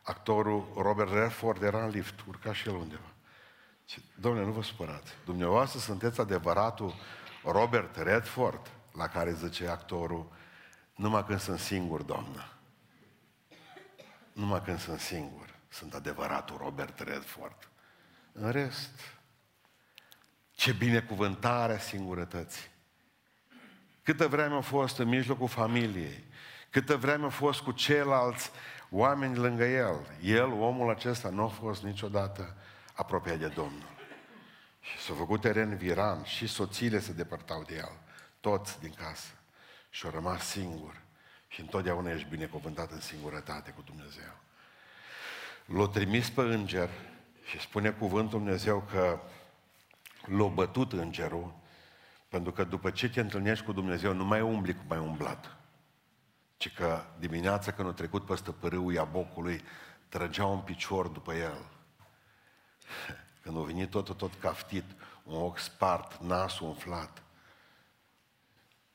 [0.04, 3.14] actorul Robert Redford era în lift, urca și el undeva.
[3.86, 5.14] Și, domnule, nu vă supărați.
[5.26, 6.94] Dumneavoastră sunteți adevăratul
[7.44, 10.32] Robert Redford, la care zice actorul,
[10.96, 12.48] numai când sunt singur, doamnă.
[14.34, 17.70] Numai când sunt singur, sunt adevăratul Robert Redford.
[18.32, 19.13] În rest,
[20.56, 22.72] ce binecuvântare a singurătății.
[24.04, 26.24] Câtă vreme a fost în mijlocul familiei,
[26.70, 28.52] câtă vreme a fost cu ceilalți
[28.90, 32.56] oameni lângă el, el, omul acesta, nu a fost niciodată
[32.94, 33.92] apropiat de Domnul.
[34.80, 37.98] Și s-a făcut teren viran și soțiile se depărtau de el,
[38.40, 39.32] toți din casă.
[39.90, 41.02] Și a rămas singur.
[41.48, 44.38] Și întotdeauna ești binecuvântat în singurătate cu Dumnezeu.
[45.66, 46.90] L-a trimis pe înger
[47.46, 49.20] și spune cuvântul Dumnezeu că
[50.26, 51.54] l-a bătut îngerul,
[52.30, 55.58] pentru că după ce te întâlnești cu Dumnezeu, nu mai umbli cum mai umblat.
[56.58, 59.62] Ci că dimineața când a trecut peste părâul Iabocului,
[60.10, 61.58] trăgea un picior după el.
[63.42, 64.86] Când a venit tot, tot caftit,
[65.24, 67.24] un ochi spart, nasul umflat,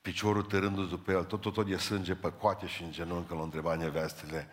[0.03, 3.43] piciorul târându-se după el, tot, tot, tot de sânge pe coate și în genunchi, l-a
[3.43, 4.49] întrebat nevestele,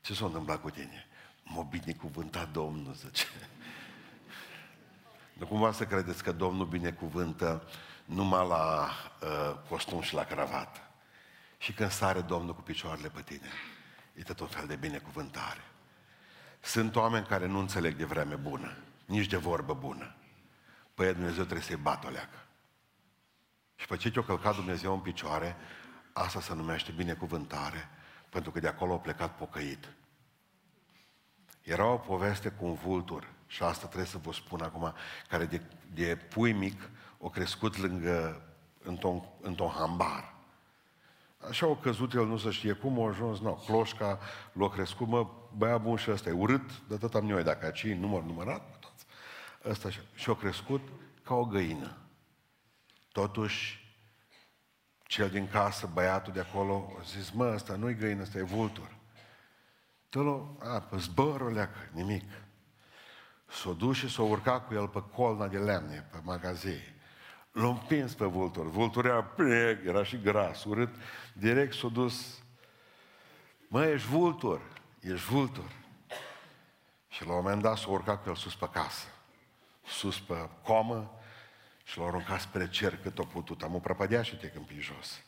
[0.00, 1.06] ce s-a întâmplat cu tine?
[1.44, 3.24] M-a binecuvântat Domnul, zice.
[5.38, 7.68] Nu cumva să credeți că Domnul binecuvântă
[8.04, 8.88] numai la
[9.22, 10.80] uh, costum și la cravată.
[11.58, 13.48] Și când sare Domnul cu picioarele pe tine,
[14.14, 15.60] e tot un fel de binecuvântare.
[16.60, 20.14] Sunt oameni care nu înțeleg de vreme bună, nici de vorbă bună.
[20.94, 22.46] Păi Dumnezeu trebuie să-i bată o leacă.
[23.74, 25.56] Și pe ce te-a călcat Dumnezeu în picioare,
[26.12, 27.88] asta se numește binecuvântare,
[28.30, 29.88] pentru că de acolo a plecat pocăit.
[31.62, 34.94] Era o poveste cu un vultur, și asta trebuie să vă spun acum,
[35.28, 35.62] care de,
[35.94, 38.42] de pui mic o crescut lângă,
[38.82, 40.34] într-un, într-un hambar.
[41.48, 44.18] Așa au căzut el, nu se știe cum, a ajuns, nu, cloșca
[44.52, 47.86] l-a crescut, mă, băia bun și ăsta e urât, de tot am noi, dacă aici
[47.86, 49.06] număr numărat, toți.
[49.64, 50.88] Ăsta și, și a crescut
[51.22, 51.96] ca o găină.
[53.12, 53.84] Totuși,
[55.02, 58.94] cel din casă, băiatul de acolo, a zis, mă, ăsta nu-i găină, ăsta e vultur.
[60.08, 62.24] Tălo, a, pe zbărul leacă, nimic.
[63.48, 66.94] S-o dus și s-o urcat cu el pe colna de lemne, pe magazie.
[67.52, 68.70] L-a împins pe vultur.
[68.70, 70.94] Vultur era plec, era și gras, urât.
[71.32, 72.42] Direct s-a dus.
[73.68, 74.60] Mă, ești vultur.
[75.00, 75.70] Ești vultur.
[77.08, 79.06] Și la un moment dat s-a urcat cu el sus pe casă.
[79.86, 81.20] Sus pe comă
[81.84, 83.62] și l-a aruncat spre cer cât a putut.
[83.62, 85.20] Am o prăpădea și te câmpi jos.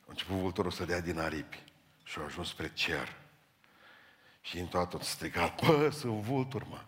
[0.00, 1.64] A început vulturul să dea din aripi
[2.02, 3.16] și a ajuns spre cer.
[4.40, 6.84] Și în toată a strigat, bă, sunt vultur, mă.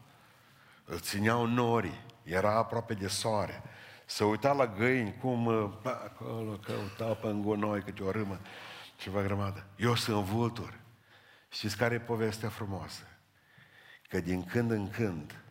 [0.85, 3.63] Îl țineau norii, era aproape de soare.
[4.07, 5.45] Să uita la găini, cum
[5.83, 8.41] bă, acolo căutau pe îngonoi câte o râmă,
[8.97, 9.67] ceva grămadă.
[9.77, 10.81] Eu sunt vultur.
[11.49, 13.03] Știți care e povestea frumoasă?
[14.09, 15.45] Că din când în când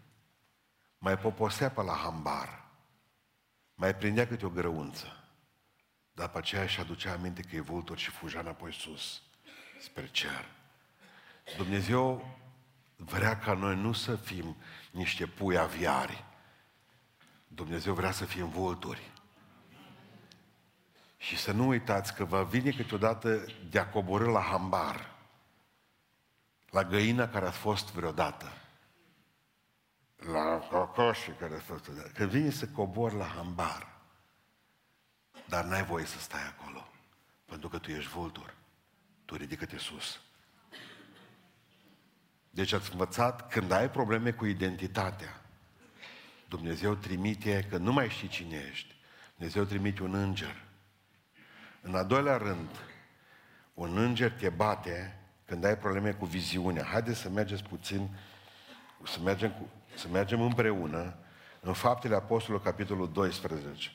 [0.98, 2.66] mai poposea pe la hambar,
[3.76, 5.24] mai prindea câte o grăunță,
[6.14, 9.22] dar pe aceea și aducea aminte că e vultur și fugea înapoi sus,
[9.80, 10.46] spre cer.
[11.58, 12.38] Dumnezeu
[12.96, 14.56] vrea ca noi nu să fim
[14.92, 16.26] niște pui aviari.
[17.48, 19.12] Dumnezeu vrea să fim vulturi.
[21.18, 25.12] Și să nu uitați că vă vine câteodată de a coborâ la hambar,
[26.70, 28.52] la găina care a fost vreodată,
[30.16, 32.12] la cocoșii care a fost vreodată.
[32.14, 33.88] Când vine să cobor la hambar,
[35.48, 36.88] dar n-ai voie să stai acolo,
[37.46, 38.56] pentru că tu ești vultur.
[39.26, 40.22] Tu ridică-te sus.
[42.56, 45.42] Deci ați învățat, când ai probleme cu identitatea,
[46.48, 48.96] Dumnezeu trimite, că nu mai știi cine ești,
[49.36, 50.64] Dumnezeu trimite un înger.
[51.82, 52.70] În al doilea rând,
[53.74, 56.84] un înger te bate când ai probleme cu viziunea.
[56.84, 58.10] Haideți să mergeți puțin,
[59.04, 61.16] să mergem, cu, să mergem împreună
[61.60, 63.92] în Faptele Apostolului, capitolul 12.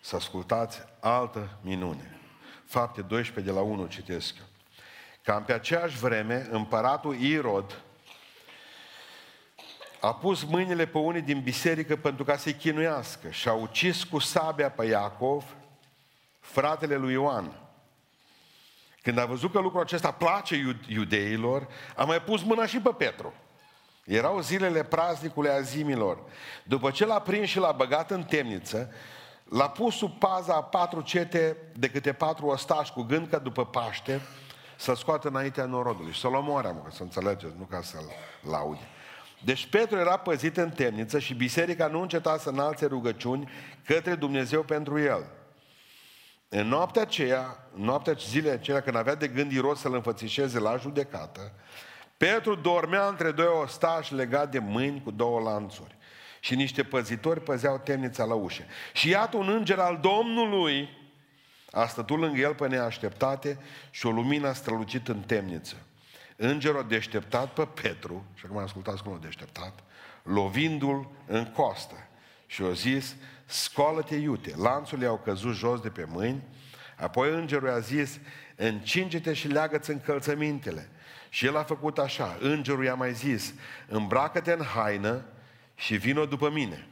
[0.00, 2.20] să ascultați altă minune.
[2.64, 4.46] Fapte 12 de la 1 citesc eu.
[5.22, 7.82] Cam pe aceeași vreme, împăratul Irod
[10.00, 14.18] a pus mâinile pe unii din biserică pentru ca să-i chinuiască și a ucis cu
[14.18, 15.44] sabia pe Iacov,
[16.40, 17.52] fratele lui Ioan.
[19.02, 23.34] Când a văzut că lucrul acesta place iudeilor, a mai pus mâna și pe Petru.
[24.04, 26.18] Erau zilele praznicului azimilor.
[26.64, 28.92] După ce l-a prins și l-a băgat în temniță,
[29.44, 33.66] l-a pus sub paza a patru cete de câte patru ostași cu gând că după
[33.66, 34.20] Paște
[34.76, 38.12] să-l scoată înaintea norodului și să-l omoare, mă, să înțelegeți, nu ca să-l
[38.50, 38.88] laude.
[39.44, 43.50] Deci Petru era păzit în temniță și biserica nu înceta să înalțe rugăciuni
[43.84, 45.26] către Dumnezeu pentru el.
[46.48, 50.76] În noaptea aceea, în noaptea zilei acelea, când avea de gând Irod să-l înfățișeze la
[50.76, 51.52] judecată,
[52.16, 55.96] Petru dormea între doi ostași legat de mâini cu două lanțuri.
[56.40, 58.62] Și niște păzitori păzeau temnița la ușă.
[58.92, 60.88] Și iată un înger al Domnului
[61.70, 63.58] a stătut lângă el pe neașteptate
[63.90, 65.76] și o lumină a strălucit în temniță.
[66.40, 69.84] Îngerul a deșteptat pe Petru, și acum ascultați cum a deșteptat,
[70.22, 72.08] lovindu-l în costă.
[72.46, 74.54] Și a zis, scoală-te iute.
[74.56, 76.42] Lanțurile au căzut jos de pe mâini,
[76.96, 78.18] apoi îngerul a zis,
[78.56, 80.90] încinge-te și leagă-ți încălțămintele.
[81.28, 82.36] Și el a făcut așa.
[82.40, 83.54] Îngerul i-a mai zis,
[83.88, 85.24] îmbracă-te în haină
[85.74, 86.86] și vină după mine.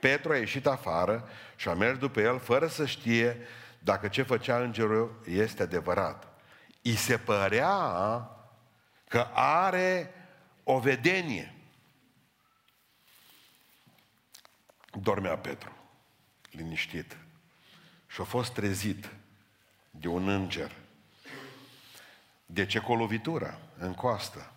[0.00, 3.36] Petru a ieșit afară și a mers după el fără să știe
[3.78, 6.28] dacă ce făcea îngerul este adevărat.
[6.82, 7.68] I se părea
[9.10, 10.14] că are
[10.64, 11.54] o vedenie.
[15.00, 15.72] Dormea Petru,
[16.50, 17.16] liniștit.
[18.06, 19.08] Și a fost trezit
[19.90, 20.72] de un înger.
[22.46, 24.52] De ce cu o lovitură în coastă?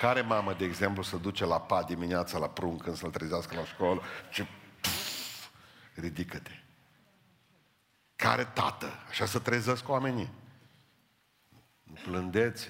[0.00, 3.64] Care mamă, de exemplu, să duce la pat dimineața la prunc când să-l trezească la
[3.64, 4.46] școală și
[4.80, 5.48] pf,
[5.94, 6.62] ridică-te.
[8.16, 8.92] Care tată?
[9.08, 10.30] Așa să trezesc oamenii.
[11.82, 12.68] Nu plândeți.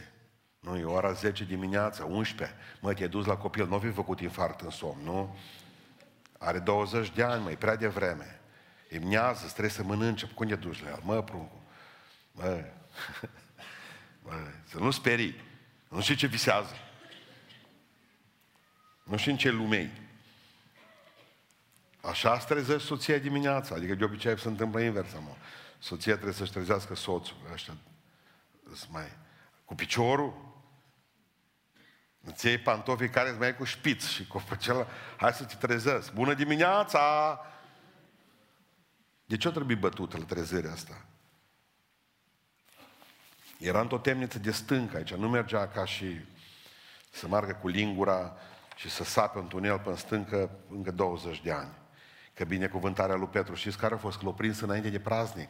[0.63, 2.57] Nu, e ora 10 dimineața, 11.
[2.81, 5.37] Mă, te-ai dus la copil, nu fi făcut infart în somn, nu?
[6.39, 8.41] Are 20 de ani, mai prea devreme.
[8.89, 10.27] E miază, trebuie să mănânce.
[10.27, 11.01] Cum te duci la el?
[11.03, 11.63] Mă, pruncu.
[12.33, 12.65] Mă,
[14.25, 14.33] mă,
[14.65, 15.35] să nu sperii.
[15.89, 16.75] Nu știu ce visează.
[19.03, 19.91] Nu știu în ce lumei.
[22.01, 23.75] Așa se trezește soția dimineața.
[23.75, 25.35] Adică de obicei se întâmplă invers, mă.
[25.79, 27.37] Soția trebuie să-și trezească soțul.
[27.53, 27.75] Ăștia
[28.91, 29.07] mai...
[29.65, 30.52] Cu piciorul,
[32.25, 36.13] Îți iei pantofii care îți mai cu șpiț și cu acela, hai să te trezesc.
[36.13, 37.01] Bună dimineața!
[39.25, 41.05] De ce trebuie bătută la trezirea asta?
[43.59, 46.21] Era într-o temniță de stâncă aici, nu mergea ca și
[47.11, 48.37] să meargă cu lingura
[48.77, 51.73] și să sape un tunel pe stâncă încă 20 de ani.
[52.35, 54.19] Că binecuvântarea lui Petru, știți care a fost?
[54.19, 55.49] Că l-a prins înainte de praznic.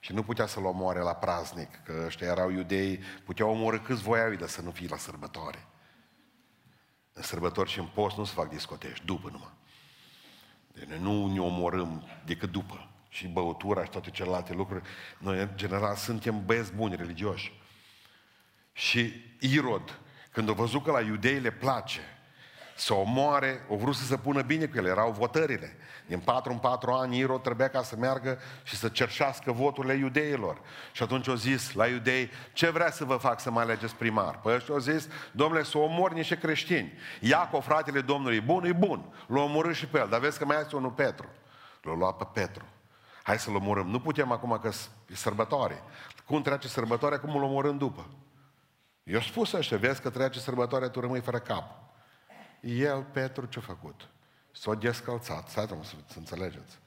[0.00, 4.34] Și nu putea să-l omoare la praznic, că ăștia erau iudei, puteau omorâ câți voiau
[4.34, 5.66] dar să nu fie la sărbătoare.
[7.18, 9.52] În sărbători și în post nu se fac discotești, după numai.
[10.72, 12.88] Deci noi nu ne omorâm decât după.
[13.08, 14.82] Și băutura și toate celelalte lucruri.
[15.18, 17.52] Noi, în general, suntem băieți buni, religioși.
[18.72, 19.98] Și Irod,
[20.30, 22.00] când a văzut că la iudei le place
[22.80, 25.76] să omoare, au vrut să se pună bine cu el, erau votările.
[26.06, 30.60] Din patru în patru ani Iro trebuia ca să meargă și să cerșească voturile iudeilor.
[30.92, 34.40] Și atunci au zis la iudei, ce vrea să vă fac să mă alegeți primar?
[34.40, 36.92] Păi ăștia au zis, domnule, să omor niște creștini.
[37.20, 39.04] Iacov, fratele Domnului, bun, e bun.
[39.26, 41.28] L-a omorât și pe el, dar vezi că mai este unul Petru.
[41.82, 42.64] L-a luat pe Petru.
[43.22, 43.88] Hai să-l omorâm.
[43.88, 44.70] Nu putem acum că
[45.06, 45.82] e sărbătoare.
[46.26, 48.06] Cum trece sărbătoarea, cum îl omorâm după?
[49.02, 51.87] Eu spus ăștia, vezi că trece sărbătoarea, tu rămâi fără cap.
[52.60, 54.08] El, Petru, ce-a făcut?
[54.52, 55.48] S-a descălțat.
[55.48, 56.78] Stai, să, să înțelegeți.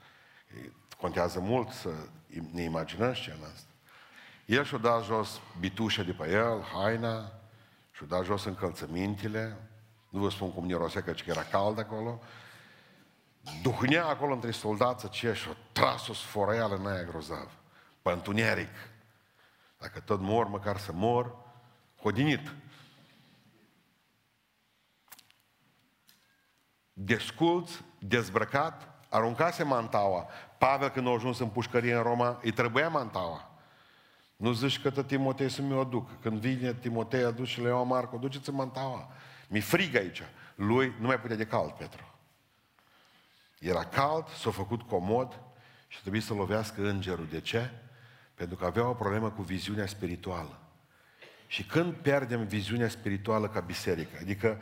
[0.98, 1.90] Contează mult să
[2.52, 3.70] ne imaginăm scena asta.
[4.46, 7.32] El și-a dat jos bitușa de pe el, haina,
[7.92, 9.58] și-a dat jos încălțămintele.
[10.10, 12.22] Nu vă spun cum mirosea, că era cald acolo.
[13.62, 17.52] Duhnea acolo între soldați aceia și-a tras o sforăială în aia grozav.
[18.02, 18.74] Pe întuneric.
[19.78, 21.36] Dacă tot mor, măcar să mor,
[22.02, 22.54] hodinit.
[26.93, 30.27] Desculț, dezbrăcat, aruncase mantaua.
[30.58, 33.52] Pavel când a ajuns în pușcărie în Roma, îi trebuia mantaua.
[34.35, 36.21] Nu zici că tă Timotei să mi-o aduc.
[36.21, 39.08] Când vine Timotei, aduce și le iau Marco, duceți mantaua.
[39.48, 40.21] Mi frig aici.
[40.56, 42.15] Lui nu mai putea de cald, Petru.
[43.60, 45.39] Era cald, s-a făcut comod
[45.87, 47.27] și trebuie să lovească îngerul.
[47.31, 47.69] De ce?
[48.33, 50.60] Pentru că avea o problemă cu viziunea spirituală.
[51.48, 54.62] Și când pierdem viziunea spirituală ca biserică, adică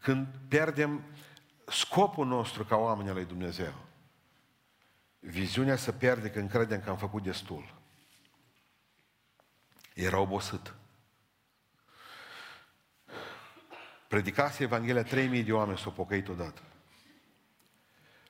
[0.00, 1.00] când pierdem
[1.66, 3.74] scopul nostru ca oameni al lui Dumnezeu.
[5.18, 7.74] Viziunea se pierde când credem că am făcut destul.
[9.94, 10.74] Era obosit.
[14.08, 16.60] Predicase Evanghelia 3000 de oameni s-au pocăit odată.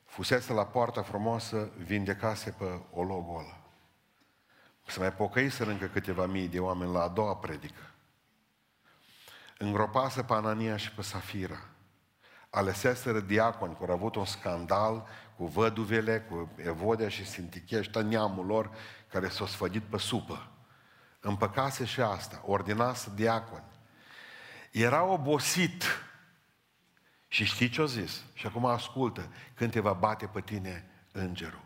[0.05, 3.61] Fusese la poarta frumoasă, vindecase pe o ăla.
[4.87, 7.91] Să mai pocăise încă câteva mii de oameni la a doua predică.
[9.57, 11.74] Îngropase pe Anania și pe Safira.
[12.55, 18.71] Aleseseră diaconi, care au avut un scandal cu văduvele, cu Evodia și Sintichie, neamul lor
[19.07, 20.51] care s-au sfădit pe supă.
[21.19, 23.63] Împăcase și asta, ordinase diaconi.
[24.71, 25.83] Era obosit.
[27.27, 28.23] Și știi ce-o zis?
[28.33, 31.65] Și acum ascultă, când te va bate pe tine îngerul.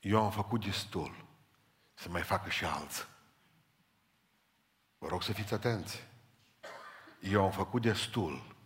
[0.00, 1.24] Eu am făcut destul
[1.94, 3.04] să mai facă și alții.
[4.98, 6.02] Vă rog să fiți atenți.
[7.20, 8.58] Eu am făcut destul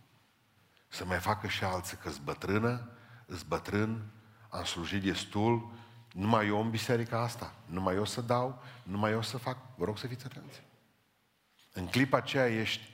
[0.95, 2.89] să mai facă și alții, că-s bătrână,
[3.25, 4.05] îs bătrân,
[4.49, 5.71] am slujit destul,
[6.11, 9.57] numai eu în biserica asta, numai eu să dau, numai eu să fac.
[9.75, 10.63] Vă rog să fiți atenți.
[11.73, 12.93] În clipa aceea ești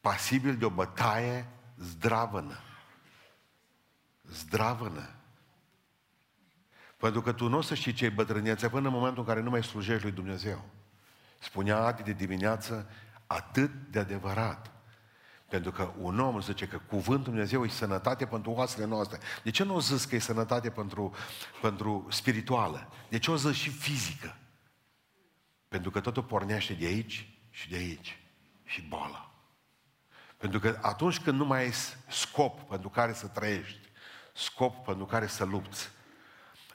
[0.00, 2.60] pasibil de o bătaie zdravănă.
[4.22, 5.10] Zdravănă.
[6.96, 9.40] Pentru că tu nu o să știi ce e bătrânețea până în momentul în care
[9.40, 10.64] nu mai slujești lui Dumnezeu.
[11.38, 12.90] Spunea Adi de dimineață,
[13.26, 14.75] atât de adevărat.
[15.48, 19.18] Pentru că un om zice că cuvântul Dumnezeu e sănătate pentru oasele noastre.
[19.42, 21.14] De ce nu o zis că e sănătate pentru,
[21.60, 22.92] pentru spirituală?
[23.08, 24.36] De ce o zis și fizică?
[25.68, 28.20] Pentru că totul pornește de aici și de aici.
[28.64, 29.30] Și boala.
[30.36, 31.72] Pentru că atunci când nu mai ai
[32.08, 33.78] scop pentru care să trăiești,
[34.34, 35.90] scop pentru care să lupți,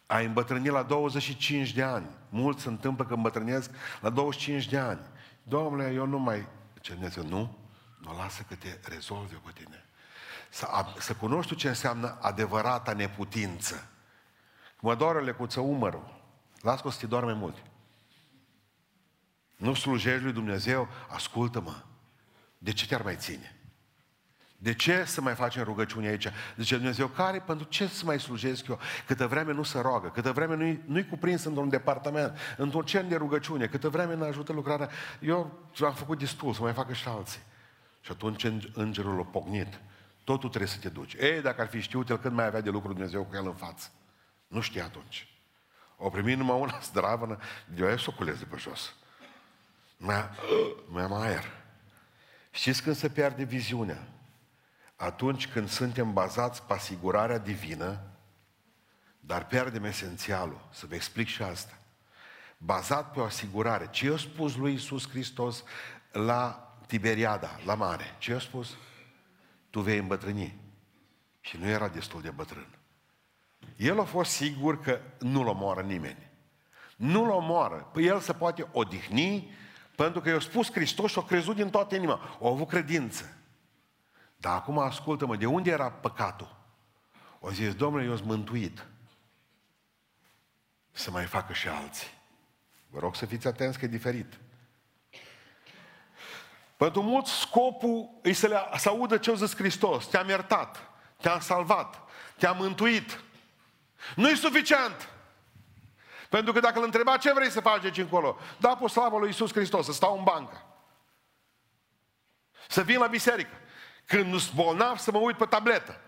[0.06, 2.08] ai îmbătrânit la 25 de ani.
[2.30, 5.00] Mulți se întâmplă că îmbătrânesc la 25 de ani.
[5.44, 6.48] Domnule, eu nu mai...
[6.82, 7.58] Ce Dumnezeu, nu?
[8.02, 9.86] Nu lasă că te rezolve pe tine.
[10.50, 10.68] Să,
[11.00, 13.90] să cunoști ce înseamnă adevărata neputință.
[14.80, 16.20] Mă doare lecuță umărul.
[16.62, 17.56] Las că o să te doarme mult.
[19.56, 20.88] Nu slujești lui Dumnezeu?
[21.10, 21.76] Ascultă-mă.
[22.58, 23.56] De ce te-ar mai ține?
[24.58, 26.28] De ce să mai facem rugăciune aici?
[26.58, 28.80] Zice Dumnezeu, care, pentru ce să mai slujesc eu?
[29.08, 33.16] Câtă vreme nu se roagă, câtă vreme nu-i, nu-i cuprins într-un departament, într-un cer de
[33.16, 34.90] rugăciune, câtă vreme nu ajută lucrarea,
[35.20, 37.40] eu am făcut destul, să mai facă și alții.
[38.02, 39.80] Și atunci îngerul a pocnit.
[40.24, 41.14] Totul trebuie să te duci.
[41.14, 43.54] Ei, dacă ar fi știut el când mai avea de lucru Dumnezeu cu el în
[43.54, 43.90] față.
[44.48, 45.28] Nu știa atunci.
[45.98, 48.96] O primit numai una zdravă, de aia s-o culeze pe jos.
[49.98, 50.30] Mai,
[50.88, 51.44] mai am aer.
[52.52, 54.08] Știți când se pierde viziunea?
[54.96, 58.02] Atunci când suntem bazați pe asigurarea divină,
[59.20, 60.68] dar pierdem esențialul.
[60.72, 61.78] Să vă explic și asta.
[62.58, 63.88] Bazat pe o asigurare.
[63.92, 65.64] Ce i-a spus lui Iisus Hristos
[66.12, 68.16] la Tiberiada, la mare.
[68.18, 68.78] Ce i-a spus?
[69.70, 70.60] Tu vei îmbătrâni.
[71.40, 72.68] Și nu era destul de bătrân.
[73.76, 76.30] El a fost sigur că nu-l omoară nimeni.
[76.96, 77.90] Nu-l omoară.
[77.94, 79.52] Păi el se poate odihni
[79.96, 82.38] pentru că i-a spus Hristos și a crezut din toată inima.
[82.42, 83.38] A avut credință.
[84.38, 86.58] Dar acum ascultă-mă, de unde era păcatul?
[87.40, 88.86] O zis, domnule, eu sunt mântuit.
[90.92, 92.08] Să mai facă și alții.
[92.90, 94.40] Vă rog să fiți atenți că e diferit.
[96.82, 100.06] Pentru mulți scopul îi să, le, să audă ce a zis Hristos.
[100.06, 102.00] Te-am iertat, te-am salvat,
[102.38, 103.22] te-am mântuit.
[104.16, 105.10] Nu e suficient.
[106.30, 109.28] Pentru că dacă îl întreba ce vrei să faci aici încolo, da pe slavă lui
[109.28, 110.66] Iisus Hristos, să stau în bancă.
[112.68, 113.56] Să vin la biserică.
[114.06, 116.00] Când nu sunt bolnav, să mă uit pe tabletă.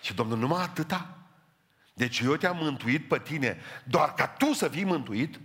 [0.00, 1.18] Și Domnul, numai atâta?
[1.92, 5.40] Deci eu te-am mântuit pe tine doar ca tu să fii mântuit?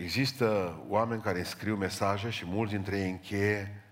[0.00, 3.84] Există oameni care scriu mesaje și mulți dintre ei încheie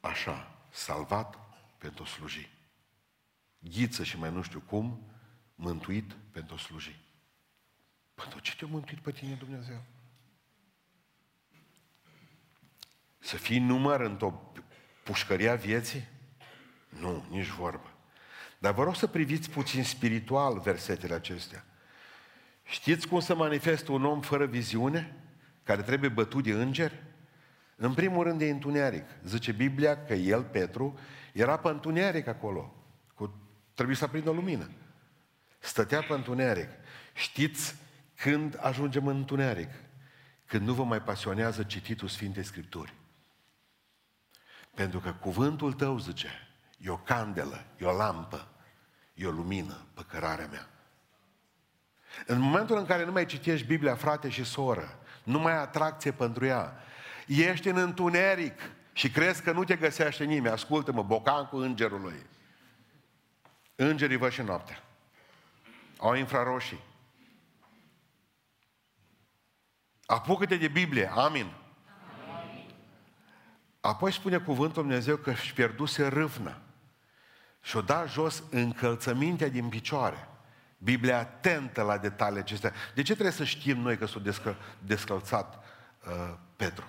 [0.00, 1.38] așa, salvat
[1.78, 2.50] pentru a sluji.
[3.58, 5.10] Ghiță și mai nu știu cum,
[5.54, 7.00] mântuit pentru a sluji.
[8.14, 9.82] Pentru ce te-a mântuit pe tine Dumnezeu?
[13.18, 14.52] Să fii număr într-o
[15.02, 16.08] pușcăria vieții?
[16.88, 17.92] Nu, nici vorbă.
[18.58, 21.64] Dar vă rog să priviți puțin spiritual versetele acestea.
[22.62, 25.16] Știți cum se manifestă un om fără viziune?
[25.62, 27.02] Care trebuie bătut de îngeri?
[27.76, 29.04] În primul rând de întuneric.
[29.24, 30.98] Zice Biblia că el, Petru,
[31.32, 32.74] era pe întuneric acolo.
[33.14, 33.34] Cu,
[33.74, 34.70] trebuie să aprindă lumină.
[35.58, 36.68] Stătea pe întuneric.
[37.14, 37.74] Știți
[38.14, 39.70] când ajungem în întuneric?
[40.46, 42.94] Când nu vă mai pasionează cititul Sfintei Scripturi.
[44.74, 46.28] Pentru că cuvântul tău, zice,
[46.78, 48.48] e o candelă, e o lampă,
[49.14, 50.71] e o lumină pe cărarea mea.
[52.26, 56.12] În momentul în care nu mai citești Biblia, frate și soră, nu mai ai atracție
[56.12, 56.76] pentru ea,
[57.26, 58.60] ești în întuneric
[58.92, 60.54] și crezi că nu te găsește nimeni.
[60.54, 62.26] Ascultă-mă, bocan cu îngerul lui.
[63.74, 64.82] Îngerii văd și noaptea.
[65.98, 66.80] au infraroșii.
[70.06, 71.52] Apucă-te de Biblie, amin.
[73.80, 76.60] Apoi spune cuvântul Dumnezeu că își pierduse râvnă
[77.60, 80.28] și-o da jos încălțămintea din picioare.
[80.82, 82.72] Biblia atentă la detalii acestea.
[82.94, 85.64] De ce trebuie să știm noi că s-a descă, descălțat
[86.06, 86.84] uh, Petru?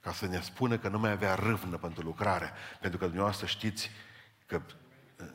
[0.00, 2.52] Ca să ne spună că nu mai avea râvnă pentru lucrare.
[2.80, 3.90] Pentru că dumneavoastră știți
[4.46, 4.62] că
[5.20, 5.26] uh,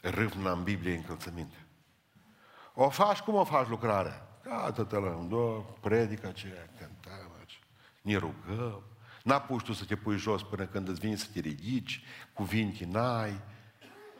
[0.00, 1.56] râvna în Biblie e încălțăminte.
[2.74, 4.28] O faci, cum o faci lucrarea?
[4.42, 7.30] Gata, te lăm, predică ce cântăm,
[8.02, 8.82] ne rugăm,
[9.26, 12.02] N-apuci tu să te pui jos până când îți vine să te ridici,
[12.32, 13.40] cuvinte n-ai.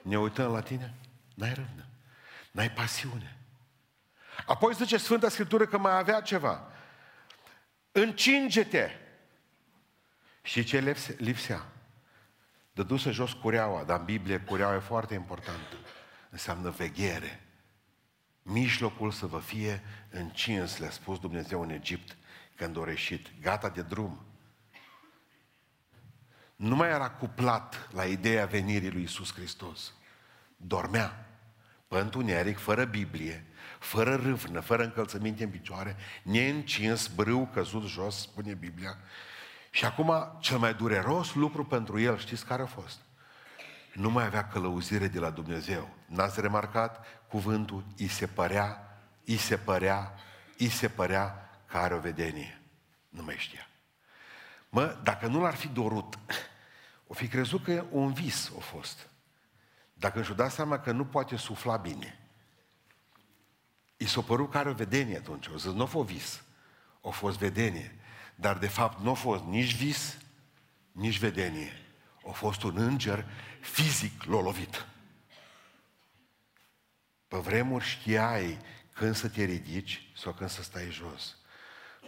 [0.03, 0.95] Ne uităm la tine,
[1.35, 1.87] n-ai râvnă,
[2.57, 3.37] n-ai pasiune.
[4.47, 6.71] Apoi zice Sfânta Scriptură că mai avea ceva.
[7.93, 8.91] Încinge-te!
[10.43, 11.67] Și ce lipsea?
[12.73, 15.77] Dăduse jos cureaua, dar în Biblie cureaua e foarte importantă.
[16.31, 17.41] Înseamnă veghere.
[18.43, 22.17] Mijlocul să vă fie încins, le-a spus Dumnezeu în Egipt
[22.55, 24.27] când a reșit, gata de drum
[26.57, 29.93] nu mai era cuplat la ideea venirii lui Isus Hristos.
[30.57, 31.26] Dormea pe
[32.01, 33.47] întuneric, fără Biblie,
[33.79, 38.99] fără râvnă, fără încălțăminte în picioare, neîncins, brâu căzut jos, spune Biblia.
[39.71, 42.99] Și acum, cel mai dureros lucru pentru el, știți care a fost?
[43.93, 45.89] Nu mai avea călăuzire de la Dumnezeu.
[46.07, 50.15] N-ați remarcat cuvântul, îi se părea, îi se părea,
[50.59, 52.61] îi se părea că are o vedenie.
[53.09, 53.69] Nu mai știa.
[54.69, 56.19] Mă, dacă nu l-ar fi dorut,
[57.07, 59.09] o fi crezut că un vis a fost.
[59.99, 62.19] Dacă își-o dat seama că nu poate sufla bine.
[63.97, 65.47] I s-a părut că are o vedenie atunci.
[65.47, 66.43] O zis, nu a fost vis,
[67.03, 67.99] a fost vedenie.
[68.35, 70.19] Dar de fapt nu a fost nici vis,
[70.93, 71.73] nici vedenie.
[72.29, 73.27] A fost un înger
[73.61, 74.87] fizic l-a lovit.
[77.29, 78.59] Pe vremuri știai
[78.93, 81.37] când să te ridici sau când să stai jos.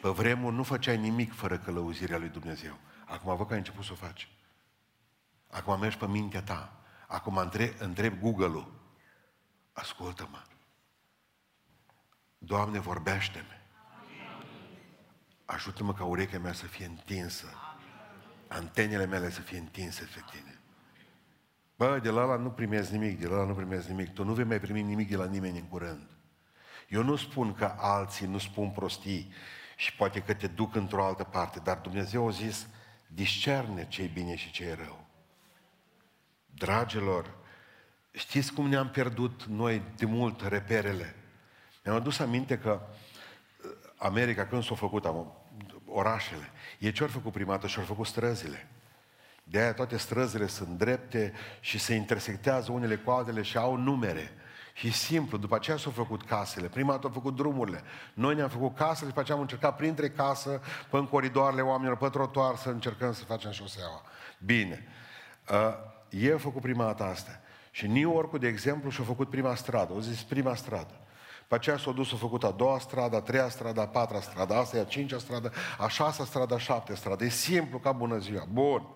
[0.00, 2.78] Pe vremuri nu făceai nimic fără călăuzirea lui Dumnezeu.
[3.06, 4.28] Acum văd că ai început să o faci.
[5.50, 6.77] Acum mergi pe mintea ta.
[7.10, 8.72] Acum întreb, întreb Google-ul.
[9.72, 10.42] Ascultă-mă.
[12.38, 13.60] Doamne, vorbește-mi.
[15.44, 17.46] Ajută-mă ca urechea mea să fie întinsă.
[18.48, 20.60] Antenele mele să fie întinse pe tine.
[21.76, 24.12] Bă, de la ăla nu primezi nimic, de la ăla nu primezi nimic.
[24.12, 26.06] Tu nu vei mai primi nimic de la nimeni în curând.
[26.88, 29.32] Eu nu spun că alții nu spun prostii
[29.76, 32.66] și poate că te duc într-o altă parte, dar Dumnezeu a zis,
[33.06, 35.07] discerne ce e bine și ce e rău.
[36.58, 37.34] Dragilor,
[38.12, 41.14] știți cum ne-am pierdut noi de mult reperele?
[41.84, 45.32] Mi-am adus aminte că uh, America, când s-au făcut am,
[45.86, 47.66] orașele, ei ce-au făcut prima dată?
[47.66, 48.68] Și-au făcut străzile.
[49.44, 54.32] De aia toate străzile sunt drepte și se intersectează unele cu altele și au numere.
[54.74, 56.66] Și simplu, după aceea s-au făcut casele.
[56.66, 57.82] Prima dată au făcut drumurile.
[58.14, 61.96] Noi ne-am făcut casele și după aceea am încercat printre casă, pe în coridoarele oamenilor,
[61.96, 64.02] pe trotuar, să încercăm să facem șoseaua.
[64.38, 64.86] Bine.
[65.50, 67.40] Uh, ei au făcut prima dată asta.
[67.70, 69.92] Și New York, de exemplu, și-a făcut prima stradă.
[69.92, 70.94] Au zis prima stradă.
[71.48, 74.54] Pe aceea s-a dus, a făcut a doua stradă, a treia stradă, a patra stradă,
[74.54, 77.24] asta e a cincea stradă, a șasea stradă, a șaptea stradă.
[77.24, 78.46] E simplu ca bună ziua.
[78.52, 78.86] Bun.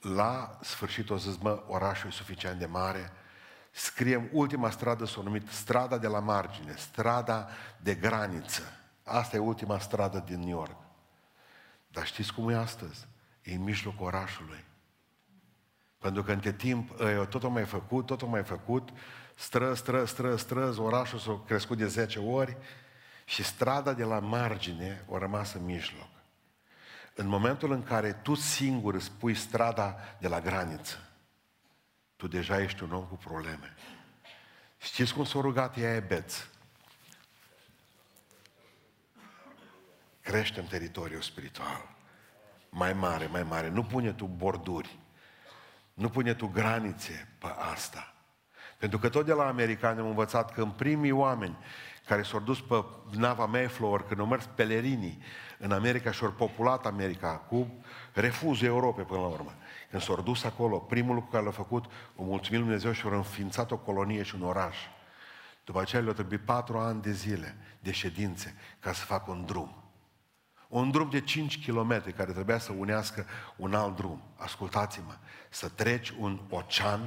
[0.00, 3.12] La sfârșit o zis, mă, orașul e suficient de mare,
[3.70, 7.48] scriem, ultima stradă s-a numit strada de la margine, strada
[7.80, 8.62] de graniță.
[9.04, 10.76] Asta e ultima stradă din New York.
[11.88, 13.06] Dar știți cum e astăzi?
[13.42, 14.64] E în mijlocul orașului.
[16.04, 18.88] Pentru că între timp eu tot o mai făcut, tot o mai făcut,
[19.34, 22.56] stră, stră, stră, stră, orașul s-a crescut de 10 ori
[23.24, 26.08] și strada de la margine a rămas în mijloc.
[27.14, 30.98] În momentul în care tu singur îți pui strada de la graniță,
[32.16, 33.74] tu deja ești un om cu probleme.
[34.78, 36.46] Știți cum s-a rugat ea Ebeț?
[40.20, 41.96] Crește în teritoriul spiritual.
[42.68, 43.68] Mai mare, mai mare.
[43.68, 45.02] Nu pune tu borduri.
[45.94, 48.14] Nu pune tu granițe pe asta.
[48.78, 51.58] Pentru că tot de la americani am învățat că în primii oameni
[52.06, 55.22] care s-au dus pe nava Mayflower, când au mers pelerinii
[55.58, 59.52] în America și au populat America cu refuzul Europei până la urmă.
[59.90, 61.84] Când s-au dus acolo, primul lucru care l-a făcut,
[62.16, 64.76] o mulțumim Dumnezeu și au înființat o colonie și un oraș.
[65.64, 69.83] După aceea le-au trebuit patru ani de zile de ședințe ca să facă un drum.
[70.74, 74.22] Un drum de 5 km care trebuia să unească un alt drum.
[74.36, 75.16] Ascultați-mă,
[75.50, 77.00] să treci un ocean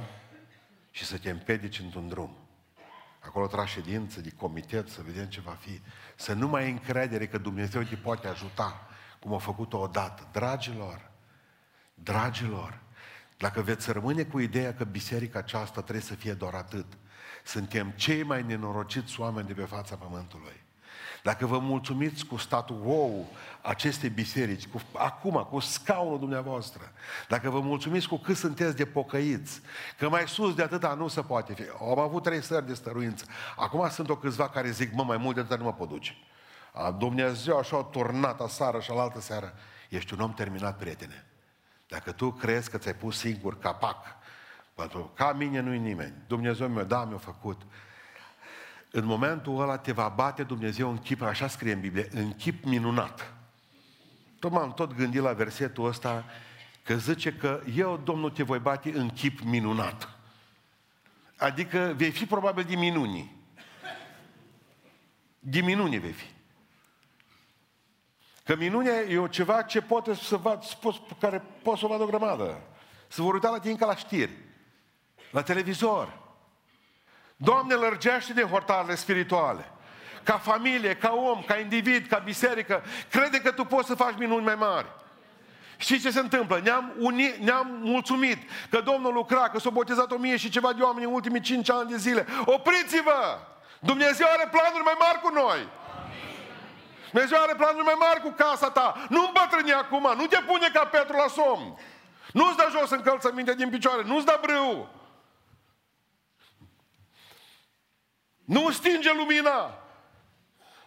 [0.90, 2.36] și să te împedici într-un drum.
[3.18, 5.80] Acolo tragi ședință de comitet să vedem ce va fi.
[6.16, 8.88] Să nu mai ai încredere că Dumnezeu te poate ajuta,
[9.20, 10.28] cum a făcut-o odată.
[10.32, 11.10] Dragilor,
[11.94, 12.80] dragilor,
[13.36, 16.86] dacă veți rămâne cu ideea că biserica aceasta trebuie să fie doar atât,
[17.44, 20.66] suntem cei mai nenorociți oameni de pe fața pământului.
[21.22, 23.26] Dacă vă mulțumiți cu statul wow
[23.62, 26.92] acestei biserici, cu, acum, cu scaunul dumneavoastră,
[27.28, 29.60] dacă vă mulțumiți cu cât sunteți de pocăiți,
[29.98, 31.62] că mai sus de atâta nu se poate fi.
[31.80, 33.24] Am avut trei sări de stăruință.
[33.56, 36.16] Acum sunt o câțiva care zic, mă, mai mult de atâta nu mă pot duce.
[36.72, 39.54] A, Dumnezeu așa o turnat aseară și alaltă seară.
[39.88, 41.26] Ești un om terminat, prietene.
[41.88, 43.96] Dacă tu crezi că ți-ai pus singur capac,
[44.74, 46.14] pentru ca mine nu-i nimeni.
[46.26, 47.62] Dumnezeu mi-a dat, mi-a făcut.
[48.98, 52.64] În momentul ăla te va bate Dumnezeu în chip, așa scrie în Biblie, în chip
[52.64, 53.32] minunat.
[54.38, 56.24] Tot m-am tot gândit la versetul ăsta,
[56.82, 60.08] că zice că eu, Domnul, te voi bate în chip minunat.
[61.36, 63.36] Adică vei fi probabil din minuni.
[65.38, 66.26] Din minuni vei fi.
[68.44, 70.64] Că minunea e ceva ce poate să vad,
[71.20, 72.62] care poate să o vadă o grămadă.
[73.08, 74.32] Să vor uita la tine ca la știri,
[75.30, 76.27] la televizor.
[77.40, 79.70] Doamne, lărgește de hortarele spirituale.
[80.22, 84.44] Ca familie, ca om, ca individ, ca biserică, crede că tu poți să faci minuni
[84.44, 84.86] mai mari.
[85.76, 86.60] Știi ce se întâmplă?
[86.62, 88.38] Ne-am, uni, ne-am mulțumit
[88.70, 91.70] că Domnul lucra, că s-au botezat o mie și ceva de oameni în ultimii cinci
[91.70, 92.26] ani de zile.
[92.44, 93.38] Opriți-vă!
[93.80, 95.68] Dumnezeu are planuri mai mari cu noi.
[97.10, 99.06] Dumnezeu are planuri mai mari cu casa ta.
[99.08, 101.78] Nu îmbătrâni acum, nu te pune ca Petru la somn.
[102.32, 104.97] Nu-ți dă jos încălțăminte din picioare, nu-ți dă brâu.
[108.48, 109.78] Nu stinge lumina.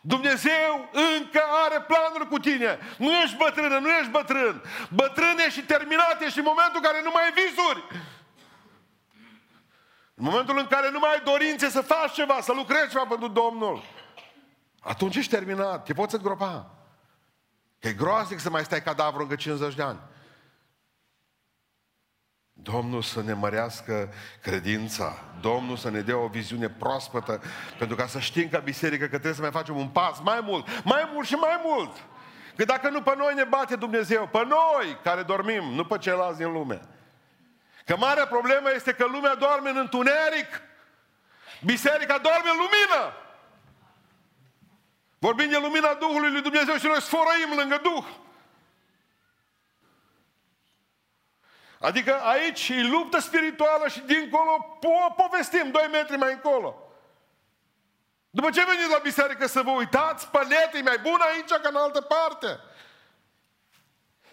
[0.01, 2.79] Dumnezeu încă are planuri cu tine.
[2.97, 4.63] Nu ești bătrână, nu ești bătrân.
[4.89, 7.83] Bătrân ești și terminat ești în momentul în care nu mai ai visuri.
[10.15, 13.27] În momentul în care nu mai ai dorințe să faci ceva, să lucrezi ceva pentru
[13.27, 13.83] Domnul.
[14.79, 16.71] Atunci ești terminat, te poți îngropa.
[17.79, 19.99] Că e groaznic să mai stai cadavru încă 50 de ani.
[22.63, 27.41] Domnul să ne mărească credința, Domnul să ne dea o viziune proaspătă,
[27.77, 30.83] pentru ca să știm ca biserică că trebuie să mai facem un pas mai mult,
[30.83, 32.05] mai mult și mai mult.
[32.55, 36.37] Că dacă nu pe noi ne bate Dumnezeu, pe noi care dormim, nu pe ceilalți
[36.37, 36.81] din lume.
[37.85, 40.61] Că marea problemă este că lumea doarme în întuneric,
[41.63, 43.13] biserica doarme în lumină.
[45.19, 48.05] Vorbim de lumina Duhului lui Dumnezeu și noi sfărăim lângă Duh.
[51.81, 56.75] Adică aici e luptă spirituală și dincolo o povestim, doi metri mai încolo.
[58.29, 61.75] După ce veniți la biserică să vă uitați, paletul e mai bună aici ca în
[61.75, 62.59] altă parte.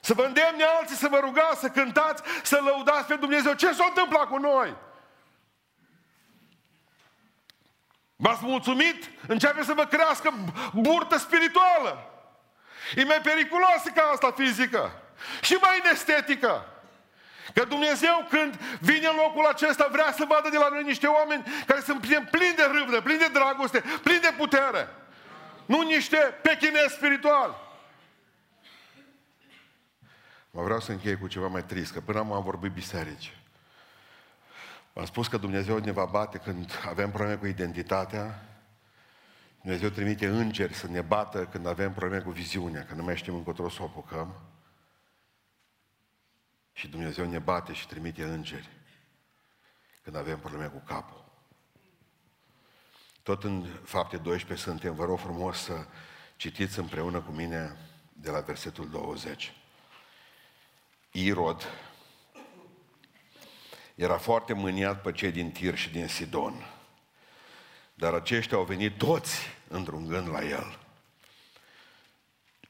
[0.01, 3.53] Să vă îndemne alții să vă rugați, să cântați, să lăudați pe Dumnezeu.
[3.53, 4.77] Ce s-a întâmplat cu noi?
[8.17, 9.11] V-ați mulțumit?
[9.29, 10.35] Începe să vă crească
[10.75, 12.11] burtă spirituală.
[12.95, 15.03] E mai periculoasă ca asta fizică.
[15.43, 16.67] Și mai inestetică.
[17.55, 21.45] Că Dumnezeu când vine în locul acesta vrea să vadă de la noi niște oameni
[21.67, 24.89] care sunt plini de râvnă, plini de dragoste, plini de putere.
[25.67, 27.55] Nu niște pechinezi spirituali.
[30.51, 33.37] Mă vreau să închei cu ceva mai trist, că până am vorbit biserici.
[34.93, 38.43] V-am spus că Dumnezeu ne va bate când avem probleme cu identitatea,
[39.61, 43.35] Dumnezeu trimite îngeri să ne bată când avem probleme cu viziunea, că nu mai știm
[43.35, 44.35] încotro să o apucăm.
[46.79, 48.69] Și Dumnezeu ne bate și trimite îngeri
[50.03, 51.25] când avem probleme cu capul.
[53.23, 55.87] Tot în fapte 12 suntem, vă rog frumos să
[56.37, 57.77] citiți împreună cu mine
[58.13, 59.53] de la versetul 20.
[61.11, 61.65] Irod
[63.95, 66.67] era foarte mâniat pe cei din Tir și din Sidon.
[67.95, 70.88] Dar aceștia au venit toți într-un gând la el.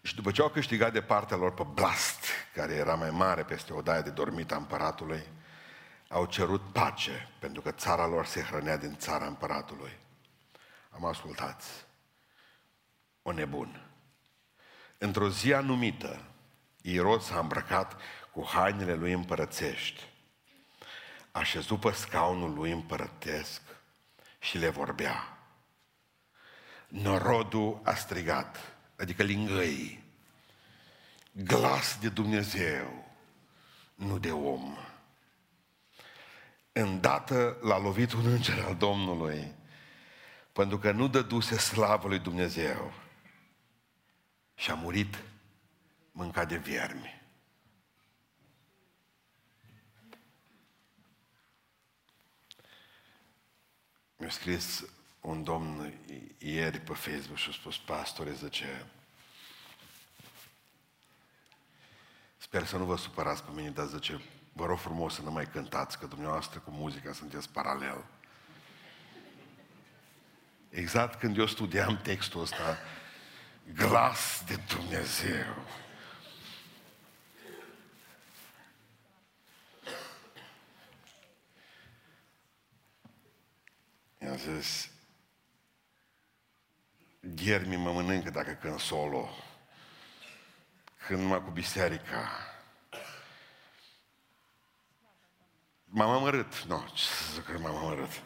[0.08, 3.72] Și după ce au câștigat de partea lor pe Blast, care era mai mare peste
[3.72, 5.26] o daie de dormit a împăratului,
[6.08, 9.98] au cerut pace, pentru că țara lor se hrănea din țara împăratului.
[10.90, 11.62] Am ascultat.
[13.22, 13.90] O nebun.
[14.98, 16.22] Într-o zi anumită,
[16.82, 17.96] Irod s-a îmbrăcat
[18.32, 20.02] cu hainele lui împărățești,
[21.30, 23.62] a șezut pe scaunul lui împărătesc
[24.38, 25.38] și le vorbea.
[26.86, 30.04] Norodul a strigat, adică lingăii,
[31.32, 33.14] glas de Dumnezeu,
[33.94, 34.76] nu de om.
[36.72, 39.54] Îndată l-a lovit un înger al Domnului,
[40.52, 42.92] pentru că nu dăduse slavă lui Dumnezeu
[44.54, 45.22] și a murit
[46.12, 47.22] mâncat de viermi.
[54.16, 54.84] Mi-a scris
[55.28, 55.94] un domn
[56.38, 58.86] ieri pe Facebook și a spus, pastore, zice,
[62.36, 64.20] sper să nu vă supărați pe mine, dar zice,
[64.52, 68.04] vă rog frumos să nu mai cântați, că dumneavoastră cu muzica sunteți paralel.
[70.70, 72.78] exact când eu studiam textul ăsta,
[73.74, 75.66] glas de Dumnezeu.
[84.22, 84.90] I-am zis,
[87.34, 89.28] Ghermi mă mănâncă dacă când solo,
[91.06, 92.28] când mă cu biserica.
[95.84, 96.64] M-am amărât.
[96.64, 98.22] Nu, ce să zic că m-am amărât.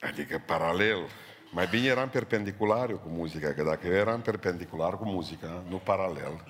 [0.00, 1.08] Adică paralel.
[1.52, 5.76] Mai bine eram perpendicular eu cu muzica, că dacă eu eram perpendicular cu muzica, nu
[5.76, 6.44] paralel,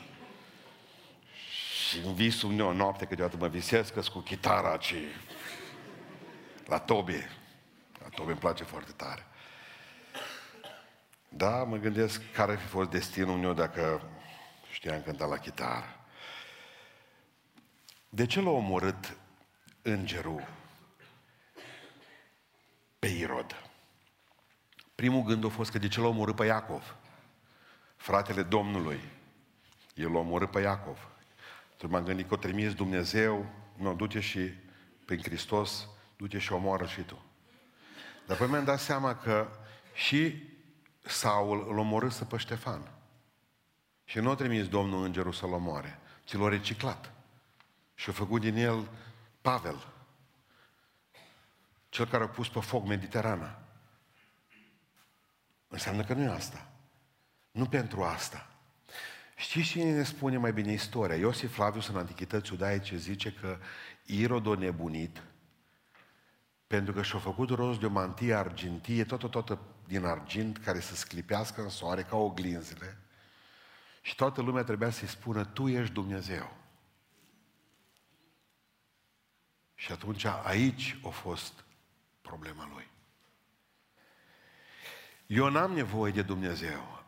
[1.88, 4.94] și în visul meu noapte câteodată mă visesc că cu chitara ci
[6.70, 7.28] la Tobe.
[8.02, 9.26] La Tobe îmi place foarte tare.
[11.28, 14.02] Da, mă gândesc care ar fi fost destinul meu dacă
[14.72, 15.86] știam cânta la chitară.
[18.08, 19.16] De ce l-a omorât
[19.82, 20.48] îngerul
[22.98, 23.70] pe Irod?
[24.94, 26.96] Primul gând a fost că de ce l-a omorât pe Iacov?
[27.96, 29.00] Fratele Domnului.
[29.94, 31.08] El l-a omorât pe Iacov.
[31.72, 33.46] Atunci m-am gândit că o trimis Dumnezeu,
[33.76, 34.40] nu, duce și
[35.04, 35.88] prin Hristos,
[36.20, 37.22] duce și omoară și tu.
[38.26, 39.48] Dar apoi mi-am dat seama că
[39.94, 40.48] și
[41.04, 42.92] Saul îl omorâsă pe Ștefan.
[44.04, 47.12] Și nu a trimis Domnul Îngerul să-l omoare, ci l-a reciclat.
[47.94, 48.88] Și a făcut din el
[49.40, 49.86] Pavel,
[51.88, 53.58] cel care a pus pe foc Mediterana.
[55.68, 56.70] Înseamnă că nu e asta.
[57.50, 58.50] Nu pentru asta.
[59.36, 61.16] Știți cine ne spune mai bine istoria?
[61.16, 63.58] Iosif Flavius în Antichități Iudaice zice că
[64.04, 65.22] Irod a nebunit
[66.70, 70.94] pentru că și-a făcut rost de o mantie argintie, toată, toată din argint, care să
[70.94, 72.98] sclipească în soare ca oglinzile.
[74.00, 76.56] Și toată lumea trebuia să-i spună, Tu ești Dumnezeu.
[79.74, 81.64] Și atunci aici a fost
[82.20, 82.88] problema lui.
[85.26, 87.04] Eu n-am nevoie de Dumnezeu.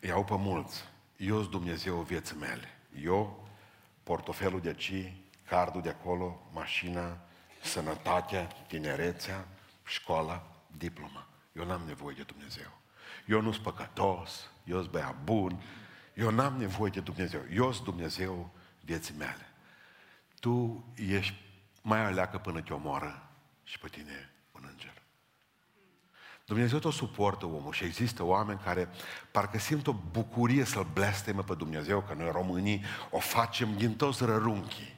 [0.00, 0.84] Iau pe mulți.
[1.16, 2.68] Eu sunt Dumnezeu vieții mele.
[3.02, 3.48] Eu,
[4.02, 5.12] portofelul de aici,
[5.44, 7.20] cardul de acolo, mașina,
[7.66, 9.48] sănătatea, tinerețea,
[9.84, 10.46] școala,
[10.76, 11.26] diploma.
[11.52, 12.70] Eu n-am nevoie de Dumnezeu.
[13.26, 15.62] Eu nu sunt păcătos, eu sunt băiat bun,
[16.14, 17.40] eu n-am nevoie de Dumnezeu.
[17.52, 18.50] Eu sunt Dumnezeu
[18.80, 19.52] vieții mele.
[20.40, 21.34] Tu ești
[21.82, 23.28] mai aleacă până te omoară
[23.62, 25.02] și pe tine un înger.
[26.44, 28.88] Dumnezeu tot suportă omul și există oameni care
[29.30, 34.24] parcă simt o bucurie să-L blesteme pe Dumnezeu, că noi românii o facem din toți
[34.24, 34.95] rărunchii.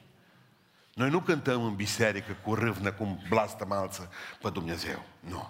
[0.99, 5.03] Noi nu cântăm în biserică cu râvnă, cum blastămalță pe Dumnezeu.
[5.19, 5.49] Nu.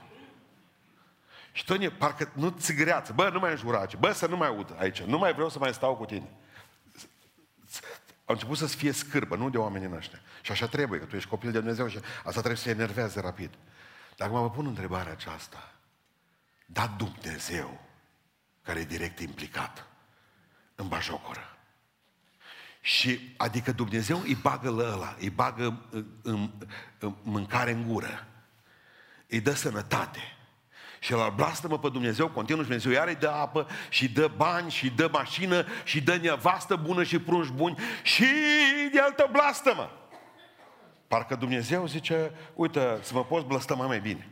[1.51, 3.13] Și tot ne, parcă nu ți greață.
[3.13, 5.01] Bă, nu mai înjura, bă, să nu mai aud aici.
[5.01, 6.29] Nu mai vreau să mai stau cu tine.
[8.25, 10.19] Au început să-ți fie scârbă, nu de oamenii ăștia.
[10.41, 13.19] Și așa trebuie, că tu ești copil de Dumnezeu și asta trebuie să se enerveze
[13.19, 13.53] rapid.
[14.15, 15.71] Dar acum vă pun întrebarea aceasta.
[16.65, 17.79] Da Dumnezeu,
[18.61, 19.85] care e direct implicat
[20.75, 21.58] în bajocoră.
[22.81, 26.49] Și adică Dumnezeu îi bagă la ăla, îi bagă în, în,
[26.99, 28.27] în mâncare în gură,
[29.27, 30.19] îi dă sănătate.
[30.99, 34.71] Și el blastă-mă pe Dumnezeu, continuu și Dumnezeu iar îi dă apă și dă bani
[34.71, 38.25] și dă mașină și dă nevastă bună și prunși buni și
[38.91, 39.89] de altă blastă-mă.
[41.07, 44.29] Parcă Dumnezeu zice, uite, să mă poți blăstăma mai bine.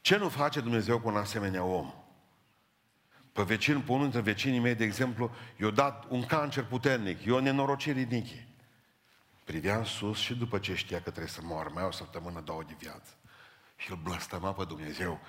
[0.00, 2.05] Ce nu face Dumnezeu cu un asemenea om?
[3.36, 5.30] Pe vecin, pe unul dintre vecinii mei, de exemplu,
[5.60, 8.46] i-a dat un cancer puternic, i-a nenorocit ridnichi.
[9.44, 12.62] Privea în sus și după ce știa că trebuie să moară, mai o săptămână, două
[12.62, 13.16] de viață.
[13.76, 15.20] Și îl blăstăma pe Dumnezeu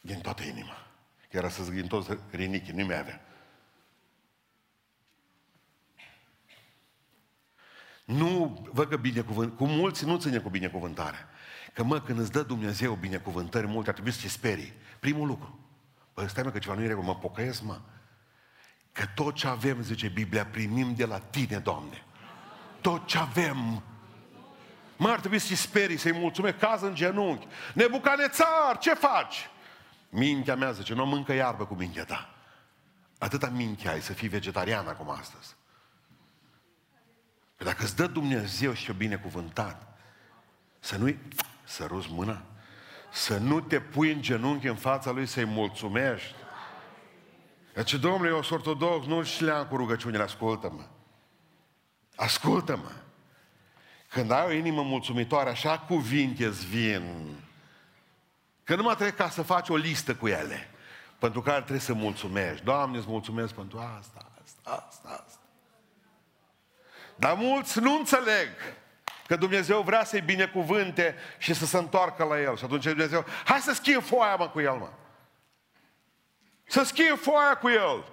[0.00, 0.86] din toată inima.
[1.30, 3.20] Era să zic din toți rinichii, nu mai avea.
[8.04, 11.28] Nu, văd că binecuvânt, cu mulți nu ține cu binecuvântarea.
[11.74, 14.72] Că mă, când îți dă Dumnezeu binecuvântări multe, ar trebui să te sperii.
[14.98, 15.69] Primul lucru.
[16.20, 17.80] Păi stai mă că ceva nu e regulă, mă pocăiesc, mă.
[18.92, 22.04] Că tot ce avem, zice Biblia, primim de la Tine, Doamne.
[22.80, 23.82] Tot ce avem.
[24.96, 27.46] Mă, ar trebui să-i sperii, să-i mulțumesc, caz în genunchi.
[27.74, 29.48] Nebucanețar, ce faci?
[30.08, 32.34] Mintea mea, zice, nu mâncă iarbă cu mintea ta.
[33.18, 35.56] Atâta minte ai să fii vegetarian acum astăzi.
[37.56, 39.98] Păi dacă îți dă Dumnezeu și o binecuvântat,
[40.78, 41.18] să nu-i
[41.64, 42.42] să ruzi mâna,
[43.10, 46.34] să nu te pui în genunchi în fața lui să-i mulțumești.
[47.74, 50.84] Deci, domnule, eu sunt ortodox, nu și le-am cu rugăciunile, ascultă-mă.
[52.16, 52.90] Ascultă-mă.
[54.08, 57.34] Când ai o inimă mulțumitoare, așa cuvinte îți vin.
[58.64, 60.70] Că nu mai trebuie ca să faci o listă cu ele,
[61.18, 62.64] pentru care trebuie să mulțumești.
[62.64, 65.40] Doamne, îți mulțumesc pentru asta, asta, asta, asta.
[67.16, 68.48] Dar mulți nu înțeleg
[69.30, 72.56] că Dumnezeu vrea să-i binecuvânte și să se întoarcă la El.
[72.56, 74.90] Și atunci Dumnezeu, hai să schimb foaia mă cu El, mă.
[76.64, 78.04] Să schimb foaia cu El.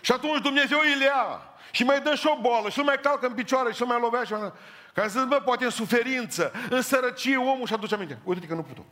[0.00, 3.26] Și atunci Dumnezeu îi ia și mai dă și o boală și îl mai calcă
[3.26, 4.52] în picioare și îl mai lovea și mai...
[4.94, 8.18] Ca să bă, poate în suferință, în sărăcie, omul și aduce aminte.
[8.24, 8.86] Uite că nu putu.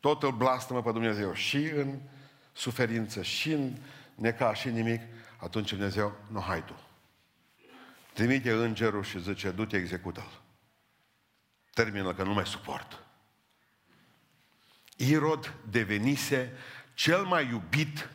[0.00, 1.34] Tot îl blastă pe Dumnezeu.
[1.34, 1.98] Și în
[2.52, 3.76] suferință, și în
[4.14, 5.00] neca, și în nimic.
[5.36, 6.74] Atunci Dumnezeu, nu, hai tu.
[8.12, 10.39] Trimite îngerul și zice, du-te, execută-l.
[11.82, 13.02] Termină că nu mai suport.
[14.96, 16.52] Irod devenise
[16.94, 18.10] cel mai iubit,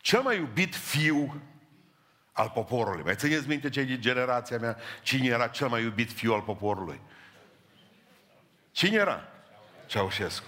[0.00, 1.42] cel mai iubit fiu
[2.32, 3.02] al poporului.
[3.02, 4.76] Mai țineți minte cei din generația mea?
[5.02, 7.00] Cine era cel mai iubit fiu al poporului?
[8.72, 9.28] Cine era?
[9.86, 10.46] Ceaușescu.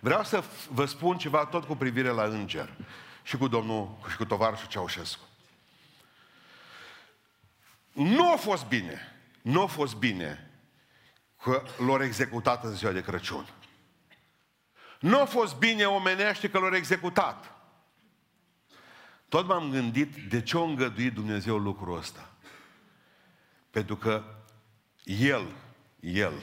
[0.00, 2.76] Vreau să vă spun ceva tot cu privire la înger
[3.22, 5.24] și cu domnul și cu tovarășul Ceaușescu.
[7.92, 9.00] Nu a fost bine,
[9.42, 10.45] nu a fost bine
[11.46, 13.48] că l-au executat în ziua de Crăciun.
[15.00, 17.52] Nu a fost bine omenește că l-au executat.
[19.28, 22.32] Tot m-am gândit de ce a îngăduit Dumnezeu lucrul ăsta.
[23.70, 24.24] Pentru că
[25.04, 25.46] El,
[26.00, 26.42] El,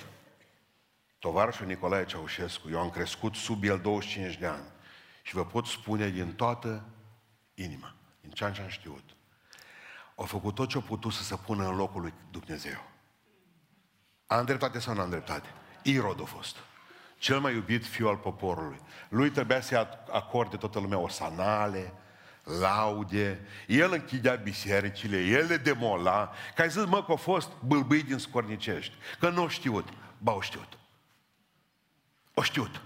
[1.19, 4.67] tovarășul Nicolae Ceaușescu, eu am crescut sub el 25 de ani
[5.23, 6.85] și vă pot spune din toată
[7.53, 9.03] inima, din ce am știut,
[10.15, 12.92] au făcut tot ce au putut să se pună în locul lui Dumnezeu.
[14.38, 15.49] Am dreptate sau nu am dreptate?
[15.81, 16.55] Irod a fost.
[17.17, 18.79] Cel mai iubit fiu al poporului.
[19.09, 21.93] Lui trebuia să acorde toată lumea o sanale,
[22.43, 28.03] laude, el închidea bisericile, el le demola, că ai zis, mă, că a fost bâlbâi
[28.03, 30.77] din scornicești, că nu știut, ba au știut.
[32.34, 32.81] O știut.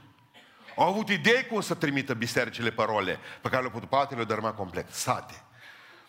[0.76, 4.52] Au avut idei cum să trimită bisericile parole pe care le-au putut, poate le dărma
[4.52, 5.42] complet, sate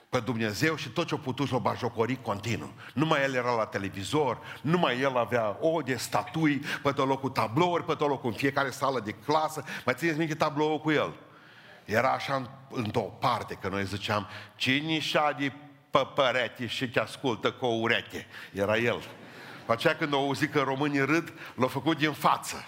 [0.08, 2.72] pe Dumnezeu și tot ce a putut să-o bajocori continuu.
[2.94, 7.84] Numai el era la televizor, numai el avea o de statui, pe tot locul tablouri,
[7.84, 9.64] pe tot locul în fiecare sală de clasă.
[9.84, 11.14] Mai țineți minte tabloul cu el?
[11.84, 15.54] Era așa într-o parte, că noi ziceam, cine șade
[15.90, 18.26] pe părete și te ascultă cu o ureche?
[18.52, 19.02] Era el.
[19.66, 22.64] Pe aceea când au auzit că românii râd, l-au făcut din față.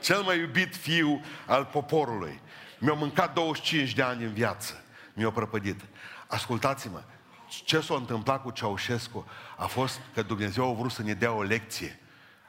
[0.00, 2.40] Cel mai iubit fiu al poporului.
[2.78, 4.84] Mi-a mâncat 25 de ani în viață.
[5.14, 5.80] Mi-a prăpădit.
[6.28, 7.02] Ascultați-mă,
[7.48, 9.26] ce s-a întâmplat cu Ceaușescu
[9.56, 12.00] a fost că Dumnezeu a vrut să ne dea o lecție.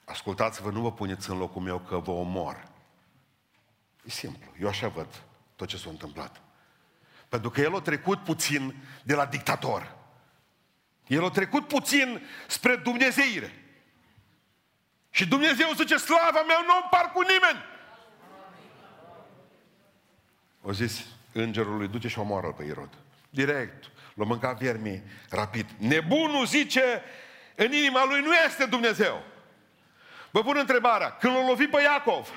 [0.05, 2.67] Ascultați-vă, nu vă puneți în locul meu că vă omor.
[4.03, 5.23] E simplu, eu așa văd
[5.55, 6.41] tot ce s-a întâmplat.
[7.29, 9.95] Pentru că el a trecut puțin de la dictator.
[11.07, 13.53] El a trecut puțin spre Dumnezeire.
[15.09, 17.65] Și Dumnezeu zice, slava mea nu împar cu nimeni.
[20.61, 22.89] O zis îngerul lui, duce și omoară pe Irod.
[23.29, 23.91] Direct.
[24.13, 25.65] L-a mâncat viermii rapid.
[25.77, 27.03] Nebunul zice,
[27.55, 29.23] în inima lui nu este Dumnezeu.
[30.31, 32.29] Vă pun întrebarea, când l-a lovit pe Iacov,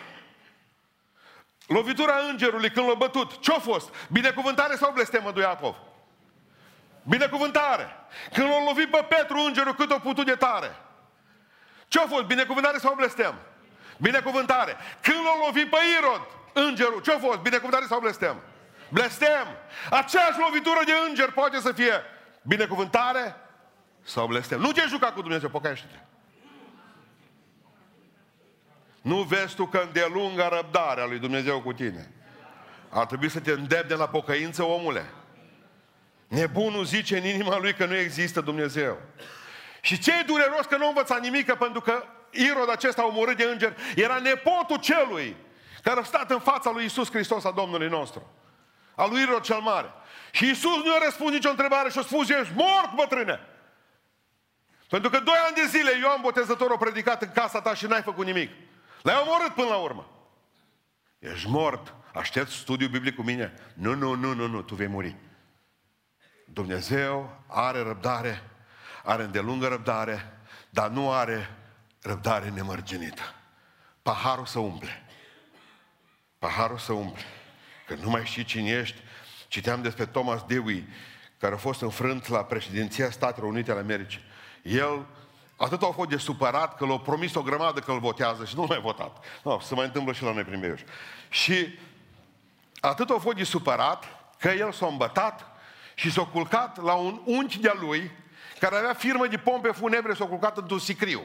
[1.66, 3.94] Lovitura îngerului când l-a bătut, ce-a fost?
[4.08, 5.76] Binecuvântare sau blestemă lui Iacov?
[7.02, 7.96] Binecuvântare.
[8.32, 10.76] Când l-a lovit pe Petru îngerul cât a putut de tare.
[11.88, 12.24] Ce-a fost?
[12.24, 13.34] Binecuvântare sau blestem?
[13.96, 14.76] Binecuvântare.
[15.00, 17.38] Când l-a lovit pe Irod, îngerul, ce-a fost?
[17.38, 18.42] Binecuvântare sau blestem?
[18.92, 19.46] Blestem.
[19.90, 21.92] Aceeași lovitură de înger poate să fie
[22.42, 23.36] binecuvântare
[24.02, 24.60] sau blestem.
[24.60, 25.98] Nu te juca cu Dumnezeu, pocăiește-te.
[29.02, 32.10] Nu vezi tu că îndelungă răbdarea lui Dumnezeu cu tine.
[32.88, 35.10] Ar trebui să te îndemne la pocăință, omule.
[36.28, 38.98] Nebunul zice în inima lui că nu există Dumnezeu.
[39.80, 43.76] Și ce e dureros că nu învăța nimic, pentru că Irod acesta omorât de înger
[43.94, 45.36] era nepotul celui
[45.82, 48.30] care a stat în fața lui Isus Hristos, a Domnului nostru.
[48.94, 49.92] A lui Irod cel mare.
[50.30, 53.40] Și Isus nu i-a răspuns nicio întrebare și a spus, ești mort, bătrâne.
[54.88, 58.02] Pentru că doi ani de zile Ioan Botezătorul a predicat în casa ta și n-ai
[58.02, 58.50] făcut nimic.
[59.02, 60.10] L-ai omorât până la urmă.
[61.18, 61.94] Ești mort.
[62.14, 63.52] Aștept studiu biblic cu mine?
[63.74, 65.16] Nu, nu, nu, nu, nu, tu vei muri.
[66.46, 68.42] Dumnezeu are răbdare,
[69.04, 70.38] are îndelungă răbdare,
[70.70, 71.56] dar nu are
[72.02, 73.22] răbdare nemărginită.
[74.02, 75.06] Paharul să umple.
[76.38, 77.24] Paharul să umple.
[77.94, 79.00] Că nu mai știi cine ești.
[79.48, 80.88] Citeam despre Thomas Dewey,
[81.38, 84.20] care a fost înfrânt la președinția Statelor Unite ale Americii.
[84.62, 85.06] El
[85.56, 88.64] Atât au fost de supărat că l-au promis o grămadă că îl votează și nu
[88.68, 89.24] mai votat.
[89.42, 90.84] No, se mai întâmplă și la noi prin
[91.28, 91.78] Și
[92.80, 94.04] atât au fost de supărat
[94.38, 95.46] că el s-a îmbătat
[95.94, 98.10] și s-a culcat la un unchi de-a lui
[98.58, 101.22] care avea firmă de pompe funebre, s-a culcat într-un sicriu.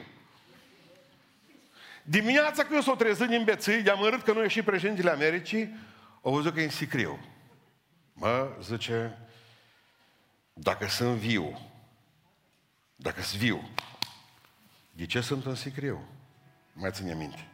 [2.02, 5.76] Dimineața când s-a trezit din bețâi, de amărât că nu e și președintele Americii,
[6.22, 7.18] au văzut că e în sicriu.
[8.12, 9.18] Mă, zice,
[10.52, 11.68] dacă sunt viu,
[13.00, 13.68] Dacă sunt viu,
[14.92, 16.08] de ce sunt în sicriu?
[16.72, 17.48] Mai ține minte.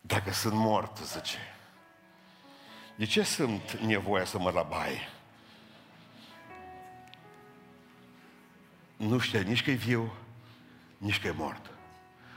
[0.00, 1.38] Dacă sunt mort, zice,
[2.96, 5.08] de ce sunt nevoia să mă la baie?
[8.96, 10.12] Nu știu nici că e viu,
[10.98, 11.70] nici că e mort.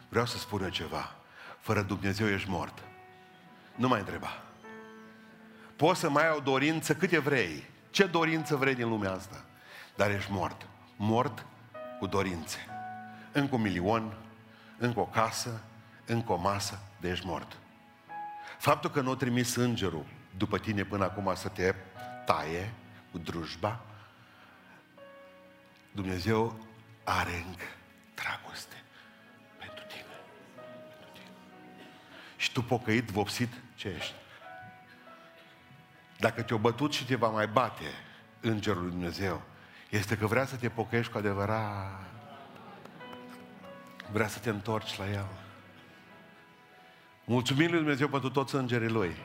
[0.10, 1.16] Vreau să spun eu ceva.
[1.60, 2.87] Fără Dumnezeu ești mort.
[3.78, 4.42] Nu mai întreba.
[5.76, 7.64] Poți să mai ai o dorință câte vrei.
[7.90, 9.44] Ce dorință vrei din lumea asta?
[9.96, 10.68] Dar ești mort.
[10.96, 11.46] Mort
[12.00, 12.58] cu dorințe.
[13.32, 14.18] Încă un milion,
[14.78, 15.62] încă o casă,
[16.06, 17.58] încă o masă, de ești mort.
[18.58, 20.06] Faptul că nu a trimis îngerul
[20.38, 21.76] după tine până acum să te
[22.26, 22.74] taie
[23.12, 23.80] cu drujba,
[25.92, 26.60] Dumnezeu
[27.04, 27.66] are încă
[28.16, 28.84] dragoste
[29.58, 30.16] pentru tine.
[30.90, 31.32] Pentru tine.
[32.36, 34.14] Și tu pocăit, vopsit, ce ești?
[36.20, 37.84] Dacă te-o bătut și te va mai bate
[38.40, 39.42] Îngerul lui Dumnezeu,
[39.90, 42.02] este că vrea să te pocăiești cu adevărat.
[44.12, 45.28] Vrea să te întorci la El.
[47.24, 49.16] Mulțumim lui Dumnezeu pentru toți îngerii Lui.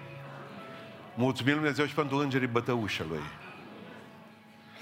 [1.15, 3.23] Mulțumim lui Dumnezeu și pentru îngerii bătăușă Lui.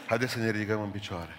[0.07, 1.37] Haideți să ne ridicăm în picioare.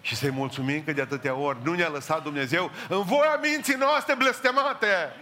[0.00, 4.14] Și să-i mulțumim că de atâtea ori nu ne-a lăsat Dumnezeu în voia minții noastre
[4.14, 5.12] blestemate.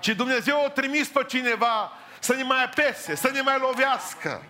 [0.00, 4.42] Ci Dumnezeu a trimis pe cineva să ne mai apese, să ne mai lovească,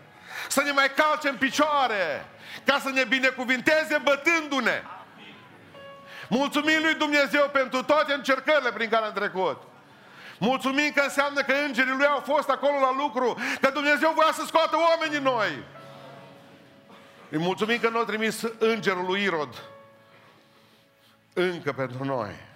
[0.49, 2.27] să ne mai calce în picioare,
[2.65, 4.83] ca să ne binecuvinteze bătându-ne.
[6.29, 9.63] Mulțumim lui Dumnezeu pentru toate încercările prin care am trecut.
[10.39, 14.43] Mulțumim că înseamnă că îngerii lui au fost acolo la lucru, că Dumnezeu voia să
[14.47, 15.63] scoată oamenii noi.
[17.31, 19.63] Îi mulțumim că nu a trimis îngerul lui Irod
[21.33, 22.48] încă pentru noi.